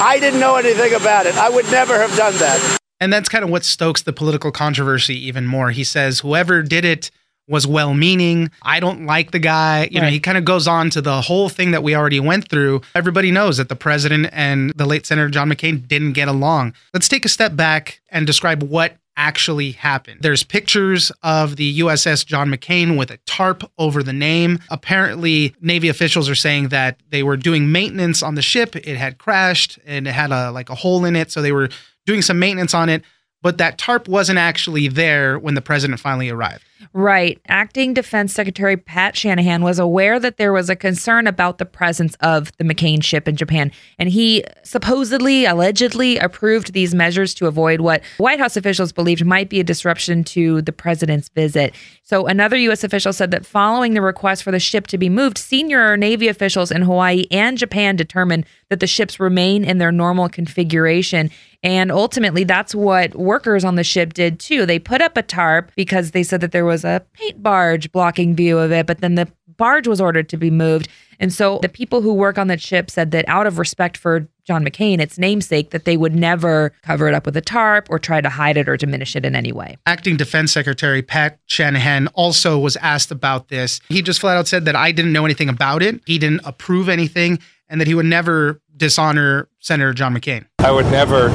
I 0.00 0.18
didn't 0.18 0.40
know 0.40 0.56
anything 0.56 0.94
about 0.94 1.26
it. 1.26 1.36
I 1.36 1.50
would 1.50 1.66
never 1.70 1.98
have 1.98 2.16
done 2.16 2.32
that. 2.38 2.78
And 3.00 3.12
that's 3.12 3.28
kind 3.28 3.44
of 3.44 3.50
what 3.50 3.66
stokes 3.66 4.00
the 4.00 4.14
political 4.14 4.50
controversy 4.50 5.14
even 5.26 5.46
more. 5.46 5.72
He 5.72 5.84
says, 5.84 6.20
whoever 6.20 6.62
did 6.62 6.86
it, 6.86 7.10
was 7.46 7.66
well 7.66 7.94
meaning. 7.94 8.50
I 8.62 8.80
don't 8.80 9.06
like 9.06 9.30
the 9.30 9.38
guy. 9.38 9.88
You 9.90 10.00
right. 10.00 10.06
know, 10.06 10.10
he 10.10 10.20
kind 10.20 10.38
of 10.38 10.44
goes 10.44 10.66
on 10.66 10.90
to 10.90 11.02
the 11.02 11.20
whole 11.20 11.48
thing 11.48 11.72
that 11.72 11.82
we 11.82 11.94
already 11.94 12.20
went 12.20 12.48
through. 12.48 12.80
Everybody 12.94 13.30
knows 13.30 13.58
that 13.58 13.68
the 13.68 13.76
president 13.76 14.28
and 14.32 14.72
the 14.74 14.86
late 14.86 15.04
Senator 15.06 15.28
John 15.28 15.50
McCain 15.50 15.86
didn't 15.86 16.12
get 16.12 16.28
along. 16.28 16.74
Let's 16.92 17.08
take 17.08 17.24
a 17.24 17.28
step 17.28 17.54
back 17.54 18.00
and 18.08 18.26
describe 18.26 18.62
what 18.62 18.96
actually 19.16 19.72
happened. 19.72 20.20
There's 20.22 20.42
pictures 20.42 21.12
of 21.22 21.56
the 21.56 21.80
USS 21.80 22.26
John 22.26 22.50
McCain 22.50 22.98
with 22.98 23.10
a 23.10 23.18
tarp 23.26 23.62
over 23.78 24.02
the 24.02 24.12
name. 24.12 24.58
Apparently, 24.70 25.54
Navy 25.60 25.88
officials 25.88 26.28
are 26.28 26.34
saying 26.34 26.68
that 26.68 27.00
they 27.10 27.22
were 27.22 27.36
doing 27.36 27.70
maintenance 27.70 28.22
on 28.22 28.34
the 28.34 28.42
ship. 28.42 28.74
It 28.76 28.96
had 28.96 29.18
crashed 29.18 29.78
and 29.86 30.08
it 30.08 30.12
had 30.12 30.32
a 30.32 30.50
like 30.50 30.70
a 30.70 30.74
hole 30.74 31.04
in 31.04 31.16
it, 31.16 31.30
so 31.30 31.42
they 31.42 31.52
were 31.52 31.68
doing 32.06 32.22
some 32.22 32.38
maintenance 32.38 32.74
on 32.74 32.88
it 32.88 33.02
but 33.44 33.58
that 33.58 33.76
tarp 33.76 34.08
wasn't 34.08 34.38
actually 34.38 34.88
there 34.88 35.38
when 35.38 35.52
the 35.54 35.60
president 35.60 36.00
finally 36.00 36.30
arrived. 36.30 36.64
Right. 36.92 37.40
Acting 37.48 37.94
Defense 37.94 38.32
Secretary 38.32 38.76
Pat 38.76 39.16
Shanahan 39.16 39.62
was 39.62 39.78
aware 39.78 40.18
that 40.20 40.36
there 40.36 40.52
was 40.52 40.68
a 40.68 40.76
concern 40.76 41.26
about 41.26 41.58
the 41.58 41.64
presence 41.64 42.14
of 42.20 42.56
the 42.58 42.64
McCain 42.64 43.02
ship 43.02 43.26
in 43.28 43.36
Japan, 43.36 43.72
and 43.98 44.08
he 44.08 44.44
supposedly, 44.62 45.44
allegedly 45.44 46.18
approved 46.18 46.72
these 46.72 46.94
measures 46.94 47.34
to 47.34 47.46
avoid 47.46 47.80
what 47.80 48.02
White 48.18 48.38
House 48.38 48.56
officials 48.56 48.92
believed 48.92 49.24
might 49.24 49.48
be 49.48 49.60
a 49.60 49.64
disruption 49.64 50.24
to 50.24 50.62
the 50.62 50.72
president's 50.72 51.28
visit. 51.28 51.74
So, 52.02 52.26
another 52.26 52.56
U.S. 52.56 52.84
official 52.84 53.12
said 53.12 53.30
that 53.30 53.46
following 53.46 53.94
the 53.94 54.02
request 54.02 54.42
for 54.42 54.50
the 54.50 54.60
ship 54.60 54.86
to 54.88 54.98
be 54.98 55.08
moved, 55.08 55.38
senior 55.38 55.96
Navy 55.96 56.28
officials 56.28 56.70
in 56.70 56.82
Hawaii 56.82 57.26
and 57.30 57.56
Japan 57.56 57.96
determined 57.96 58.44
that 58.68 58.80
the 58.80 58.86
ships 58.88 59.20
remain 59.20 59.64
in 59.64 59.78
their 59.78 59.92
normal 59.92 60.28
configuration. 60.28 61.30
And 61.62 61.92
ultimately, 61.92 62.42
that's 62.42 62.74
what 62.74 63.14
workers 63.14 63.64
on 63.64 63.76
the 63.76 63.84
ship 63.84 64.14
did 64.14 64.40
too. 64.40 64.66
They 64.66 64.80
put 64.80 65.00
up 65.00 65.16
a 65.16 65.22
tarp 65.22 65.70
because 65.76 66.10
they 66.10 66.24
said 66.24 66.40
that 66.40 66.50
there 66.50 66.64
was 66.64 66.73
a 66.82 67.04
paint 67.12 67.42
barge 67.42 67.92
blocking 67.92 68.34
view 68.34 68.58
of 68.58 68.72
it, 68.72 68.86
but 68.86 69.02
then 69.02 69.14
the 69.14 69.28
barge 69.56 69.86
was 69.86 70.00
ordered 70.00 70.28
to 70.30 70.36
be 70.36 70.50
moved. 70.50 70.88
And 71.20 71.32
so 71.32 71.58
the 71.62 71.68
people 71.68 72.02
who 72.02 72.12
work 72.12 72.38
on 72.38 72.48
the 72.48 72.58
ship 72.58 72.90
said 72.90 73.10
that 73.12 73.24
out 73.28 73.46
of 73.46 73.58
respect 73.58 73.96
for 73.96 74.26
John 74.44 74.64
McCain, 74.64 75.00
its 75.00 75.16
namesake, 75.18 75.70
that 75.70 75.84
they 75.84 75.96
would 75.96 76.14
never 76.14 76.72
cover 76.82 77.08
it 77.08 77.14
up 77.14 77.24
with 77.24 77.36
a 77.36 77.40
tarp 77.40 77.86
or 77.88 77.98
try 77.98 78.20
to 78.20 78.28
hide 78.28 78.56
it 78.56 78.68
or 78.68 78.76
diminish 78.76 79.14
it 79.14 79.24
in 79.24 79.36
any 79.36 79.52
way. 79.52 79.76
Acting 79.86 80.16
Defense 80.16 80.52
Secretary 80.52 81.02
Pat 81.02 81.38
Shanahan 81.46 82.08
also 82.08 82.58
was 82.58 82.76
asked 82.76 83.10
about 83.10 83.48
this. 83.48 83.80
He 83.88 84.02
just 84.02 84.20
flat 84.20 84.36
out 84.36 84.48
said 84.48 84.64
that 84.64 84.74
I 84.74 84.92
didn't 84.92 85.12
know 85.12 85.24
anything 85.24 85.48
about 85.48 85.82
it. 85.82 86.00
He 86.06 86.18
didn't 86.18 86.40
approve 86.44 86.88
anything 86.88 87.38
and 87.68 87.80
that 87.80 87.86
he 87.86 87.94
would 87.94 88.06
never 88.06 88.60
dishonor 88.76 89.48
Senator 89.60 89.94
John 89.94 90.14
McCain. 90.14 90.46
I 90.58 90.72
would 90.72 90.86
never 90.86 91.28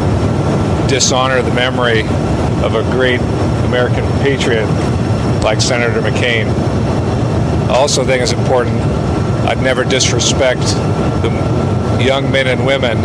dishonor 0.88 1.42
the 1.42 1.54
memory 1.54 2.02
of 2.64 2.76
a 2.76 2.84
great 2.92 3.22
American 3.66 4.06
patriot 4.22 4.68
like 5.44 5.62
Senator 5.62 6.02
McCain. 6.02 6.48
I 7.70 7.76
also 7.76 8.04
think 8.04 8.22
it's 8.24 8.34
important 8.34 8.82
I'd 9.50 9.62
never 9.64 9.84
disrespect 9.84 10.62
the 11.22 12.04
young 12.04 12.32
men 12.32 12.48
and 12.48 12.66
women 12.66 13.02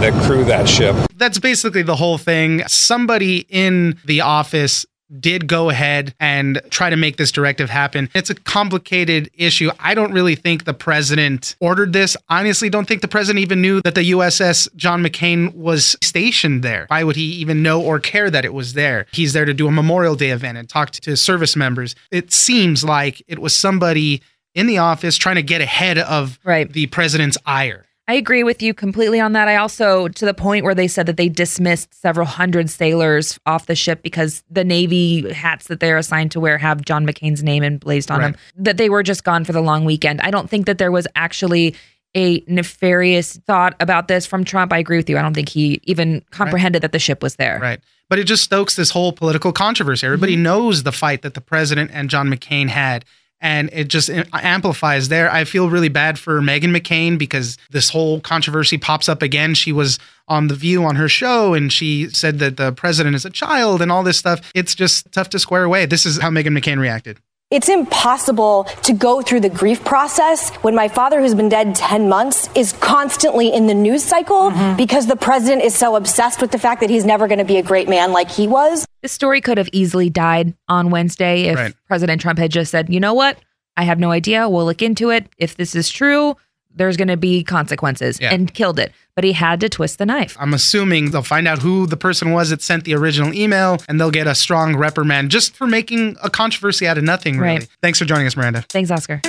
that 0.00 0.12
crew 0.24 0.44
that 0.44 0.68
ship. 0.68 0.94
That's 1.16 1.38
basically 1.38 1.82
the 1.82 1.96
whole 1.96 2.18
thing. 2.18 2.62
Somebody 2.66 3.46
in 3.48 3.98
the 4.04 4.20
office 4.20 4.86
did 5.20 5.46
go 5.46 5.70
ahead 5.70 6.14
and 6.20 6.60
try 6.70 6.90
to 6.90 6.96
make 6.96 7.16
this 7.16 7.30
directive 7.30 7.70
happen. 7.70 8.08
It's 8.14 8.30
a 8.30 8.34
complicated 8.34 9.30
issue. 9.34 9.70
I 9.78 9.94
don't 9.94 10.12
really 10.12 10.34
think 10.34 10.64
the 10.64 10.74
president 10.74 11.56
ordered 11.60 11.92
this. 11.92 12.16
Honestly, 12.28 12.70
don't 12.70 12.86
think 12.86 13.02
the 13.02 13.08
president 13.08 13.42
even 13.42 13.60
knew 13.60 13.80
that 13.82 13.94
the 13.94 14.10
USS 14.12 14.74
John 14.76 15.02
McCain 15.02 15.54
was 15.54 15.96
stationed 16.02 16.62
there. 16.62 16.86
Why 16.88 17.04
would 17.04 17.16
he 17.16 17.24
even 17.34 17.62
know 17.62 17.82
or 17.82 18.00
care 18.00 18.30
that 18.30 18.44
it 18.44 18.54
was 18.54 18.74
there? 18.74 19.06
He's 19.12 19.32
there 19.32 19.44
to 19.44 19.54
do 19.54 19.68
a 19.68 19.72
Memorial 19.72 20.14
Day 20.14 20.30
event 20.30 20.58
and 20.58 20.68
talk 20.68 20.90
to 20.90 21.16
service 21.16 21.56
members. 21.56 21.94
It 22.10 22.32
seems 22.32 22.84
like 22.84 23.22
it 23.26 23.38
was 23.38 23.54
somebody 23.54 24.22
in 24.54 24.66
the 24.66 24.78
office 24.78 25.16
trying 25.16 25.36
to 25.36 25.42
get 25.42 25.60
ahead 25.60 25.98
of 25.98 26.38
right. 26.44 26.70
the 26.70 26.86
president's 26.86 27.38
ire. 27.46 27.86
I 28.12 28.16
agree 28.16 28.44
with 28.44 28.60
you 28.60 28.74
completely 28.74 29.20
on 29.20 29.32
that. 29.32 29.48
I 29.48 29.56
also, 29.56 30.06
to 30.06 30.26
the 30.26 30.34
point 30.34 30.66
where 30.66 30.74
they 30.74 30.86
said 30.86 31.06
that 31.06 31.16
they 31.16 31.30
dismissed 31.30 31.94
several 31.94 32.26
hundred 32.26 32.68
sailors 32.68 33.40
off 33.46 33.64
the 33.64 33.74
ship 33.74 34.02
because 34.02 34.44
the 34.50 34.64
Navy 34.64 35.32
hats 35.32 35.68
that 35.68 35.80
they're 35.80 35.96
assigned 35.96 36.30
to 36.32 36.40
wear 36.40 36.58
have 36.58 36.82
John 36.82 37.06
McCain's 37.06 37.42
name 37.42 37.62
emblazoned 37.62 38.10
on 38.10 38.20
Right. 38.20 38.32
them, 38.34 38.64
that 38.64 38.76
they 38.76 38.90
were 38.90 39.02
just 39.02 39.24
gone 39.24 39.46
for 39.46 39.52
the 39.52 39.62
long 39.62 39.86
weekend. 39.86 40.20
I 40.20 40.30
don't 40.30 40.50
think 40.50 40.66
that 40.66 40.76
there 40.76 40.92
was 40.92 41.08
actually 41.16 41.74
a 42.14 42.44
nefarious 42.46 43.38
thought 43.46 43.74
about 43.80 44.08
this 44.08 44.26
from 44.26 44.44
Trump. 44.44 44.74
I 44.74 44.78
agree 44.78 44.98
with 44.98 45.08
you. 45.08 45.16
I 45.16 45.22
don't 45.22 45.32
think 45.32 45.48
he 45.48 45.80
even 45.84 46.22
comprehended 46.30 46.82
that 46.82 46.92
the 46.92 46.98
ship 46.98 47.22
was 47.22 47.36
there. 47.36 47.58
Right. 47.62 47.80
But 48.10 48.18
it 48.18 48.24
just 48.24 48.44
stokes 48.44 48.76
this 48.76 48.90
whole 48.90 49.14
political 49.14 49.54
controversy. 49.54 50.06
Everybody 50.06 50.34
mm-hmm. 50.34 50.42
knows 50.42 50.82
the 50.82 50.92
fight 50.92 51.22
that 51.22 51.32
the 51.32 51.40
president 51.40 51.90
and 51.94 52.10
John 52.10 52.28
McCain 52.28 52.68
had. 52.68 53.06
And 53.42 53.68
it 53.72 53.88
just 53.88 54.08
amplifies 54.32 55.08
there. 55.08 55.30
I 55.30 55.42
feel 55.42 55.68
really 55.68 55.88
bad 55.88 56.16
for 56.16 56.40
Meghan 56.40 56.74
McCain 56.74 57.18
because 57.18 57.58
this 57.70 57.90
whole 57.90 58.20
controversy 58.20 58.78
pops 58.78 59.08
up 59.08 59.20
again. 59.20 59.54
She 59.54 59.72
was 59.72 59.98
on 60.28 60.46
The 60.46 60.54
View 60.54 60.84
on 60.84 60.94
her 60.94 61.08
show 61.08 61.52
and 61.52 61.72
she 61.72 62.08
said 62.10 62.38
that 62.38 62.56
the 62.56 62.70
president 62.70 63.16
is 63.16 63.24
a 63.24 63.30
child 63.30 63.82
and 63.82 63.90
all 63.90 64.04
this 64.04 64.16
stuff. 64.16 64.40
It's 64.54 64.76
just 64.76 65.10
tough 65.10 65.28
to 65.30 65.40
square 65.40 65.64
away. 65.64 65.86
This 65.86 66.06
is 66.06 66.20
how 66.20 66.30
Meghan 66.30 66.56
McCain 66.56 66.78
reacted. 66.78 67.18
It's 67.52 67.68
impossible 67.68 68.64
to 68.82 68.94
go 68.94 69.20
through 69.20 69.40
the 69.40 69.50
grief 69.50 69.84
process 69.84 70.48
when 70.62 70.74
my 70.74 70.88
father, 70.88 71.20
who's 71.20 71.34
been 71.34 71.50
dead 71.50 71.74
10 71.74 72.08
months, 72.08 72.48
is 72.54 72.72
constantly 72.72 73.52
in 73.52 73.66
the 73.66 73.74
news 73.74 74.02
cycle 74.02 74.50
mm-hmm. 74.50 74.74
because 74.78 75.06
the 75.06 75.16
president 75.16 75.62
is 75.62 75.74
so 75.74 75.94
obsessed 75.94 76.40
with 76.40 76.50
the 76.50 76.58
fact 76.58 76.80
that 76.80 76.88
he's 76.88 77.04
never 77.04 77.28
going 77.28 77.40
to 77.40 77.44
be 77.44 77.58
a 77.58 77.62
great 77.62 77.90
man 77.90 78.12
like 78.12 78.30
he 78.30 78.48
was. 78.48 78.86
This 79.02 79.12
story 79.12 79.42
could 79.42 79.58
have 79.58 79.68
easily 79.70 80.08
died 80.08 80.54
on 80.66 80.88
Wednesday 80.88 81.42
if 81.42 81.56
Right. 81.56 81.74
President 81.86 82.22
Trump 82.22 82.38
had 82.38 82.50
just 82.50 82.70
said, 82.70 82.88
you 82.88 82.98
know 82.98 83.12
what? 83.12 83.36
I 83.76 83.84
have 83.84 83.98
no 83.98 84.10
idea. 84.12 84.48
We'll 84.48 84.64
look 84.64 84.80
into 84.80 85.10
it. 85.10 85.28
If 85.36 85.54
this 85.56 85.74
is 85.74 85.90
true, 85.90 86.36
there's 86.74 86.96
going 86.96 87.08
to 87.08 87.16
be 87.16 87.42
consequences 87.44 88.18
Yeah. 88.20 88.32
and 88.32 88.52
killed 88.52 88.78
it. 88.78 88.92
But 89.14 89.24
he 89.24 89.32
had 89.32 89.60
to 89.60 89.68
twist 89.68 89.98
the 89.98 90.06
knife. 90.06 90.36
I'm 90.40 90.54
assuming 90.54 91.10
they'll 91.10 91.22
find 91.22 91.46
out 91.46 91.58
who 91.60 91.86
the 91.86 91.98
person 91.98 92.30
was 92.32 92.48
that 92.50 92.62
sent 92.62 92.84
the 92.84 92.94
original 92.94 93.34
email 93.34 93.76
and 93.88 94.00
they'll 94.00 94.10
get 94.10 94.26
a 94.26 94.34
strong 94.34 94.74
reprimand 94.76 95.30
just 95.30 95.54
for 95.54 95.66
making 95.66 96.16
a 96.22 96.30
controversy 96.30 96.86
out 96.86 96.96
of 96.96 97.04
nothing, 97.04 97.38
really. 97.38 97.58
Right. 97.60 97.68
Thanks 97.82 97.98
for 97.98 98.06
joining 98.06 98.26
us, 98.26 98.36
Miranda. 98.36 98.62
Thanks, 98.70 98.90
Oscar. 98.90 99.20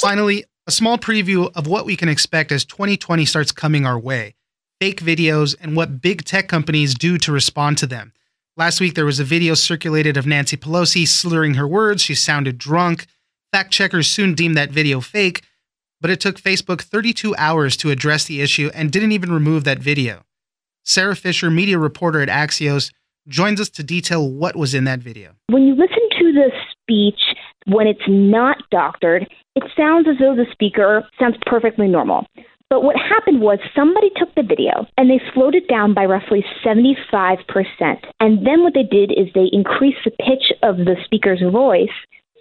Finally, 0.00 0.44
a 0.66 0.72
small 0.72 0.98
preview 0.98 1.50
of 1.54 1.66
what 1.66 1.86
we 1.86 1.96
can 1.96 2.08
expect 2.08 2.50
as 2.52 2.64
2020 2.64 3.24
starts 3.24 3.52
coming 3.52 3.86
our 3.86 3.98
way 3.98 4.34
fake 4.80 5.00
videos 5.00 5.54
and 5.60 5.76
what 5.76 6.00
big 6.02 6.24
tech 6.24 6.48
companies 6.48 6.94
do 6.94 7.16
to 7.16 7.30
respond 7.30 7.78
to 7.78 7.86
them. 7.86 8.12
Last 8.56 8.80
week, 8.80 8.94
there 8.94 9.04
was 9.04 9.20
a 9.20 9.24
video 9.24 9.54
circulated 9.54 10.16
of 10.16 10.26
Nancy 10.26 10.56
Pelosi 10.56 11.06
slurring 11.06 11.54
her 11.54 11.68
words. 11.68 12.02
She 12.02 12.16
sounded 12.16 12.58
drunk. 12.58 13.06
Fact 13.52 13.70
checkers 13.70 14.08
soon 14.08 14.32
deemed 14.32 14.56
that 14.56 14.70
video 14.70 15.00
fake, 15.02 15.42
but 16.00 16.10
it 16.10 16.20
took 16.20 16.40
Facebook 16.40 16.80
32 16.80 17.36
hours 17.36 17.76
to 17.76 17.90
address 17.90 18.24
the 18.24 18.40
issue 18.40 18.70
and 18.74 18.90
didn't 18.90 19.12
even 19.12 19.30
remove 19.30 19.64
that 19.64 19.78
video. 19.78 20.22
Sara 20.84 21.14
Fischer, 21.14 21.50
media 21.50 21.78
reporter 21.78 22.22
at 22.22 22.30
Axios, 22.30 22.90
joins 23.28 23.60
us 23.60 23.68
to 23.68 23.84
detail 23.84 24.26
what 24.26 24.56
was 24.56 24.72
in 24.72 24.84
that 24.84 25.00
video. 25.00 25.32
when 25.50 25.64
you 25.64 25.74
listen 25.74 26.00
to 26.18 26.32
the 26.32 26.50
speech 26.72 27.20
when 27.66 27.86
it's 27.86 28.00
not 28.08 28.56
doctored, 28.70 29.28
it 29.54 29.64
sounds 29.76 30.08
as 30.08 30.16
though 30.18 30.34
the 30.34 30.50
speaker 30.50 31.06
sounds 31.20 31.36
perfectly 31.44 31.86
normal. 31.86 32.26
But 32.70 32.82
what 32.82 32.96
happened 32.96 33.42
was 33.42 33.58
somebody 33.76 34.10
took 34.16 34.34
the 34.34 34.42
video 34.42 34.86
and 34.96 35.10
they 35.10 35.20
slowed 35.34 35.54
it 35.54 35.68
down 35.68 35.92
by 35.92 36.06
roughly 36.06 36.42
75%. 36.64 37.36
And 38.18 38.46
then 38.46 38.62
what 38.62 38.72
they 38.72 38.82
did 38.82 39.12
is 39.12 39.28
they 39.34 39.50
increased 39.52 39.98
the 40.06 40.10
pitch 40.10 40.56
of 40.62 40.78
the 40.78 40.96
speaker's 41.04 41.42
voice 41.52 41.92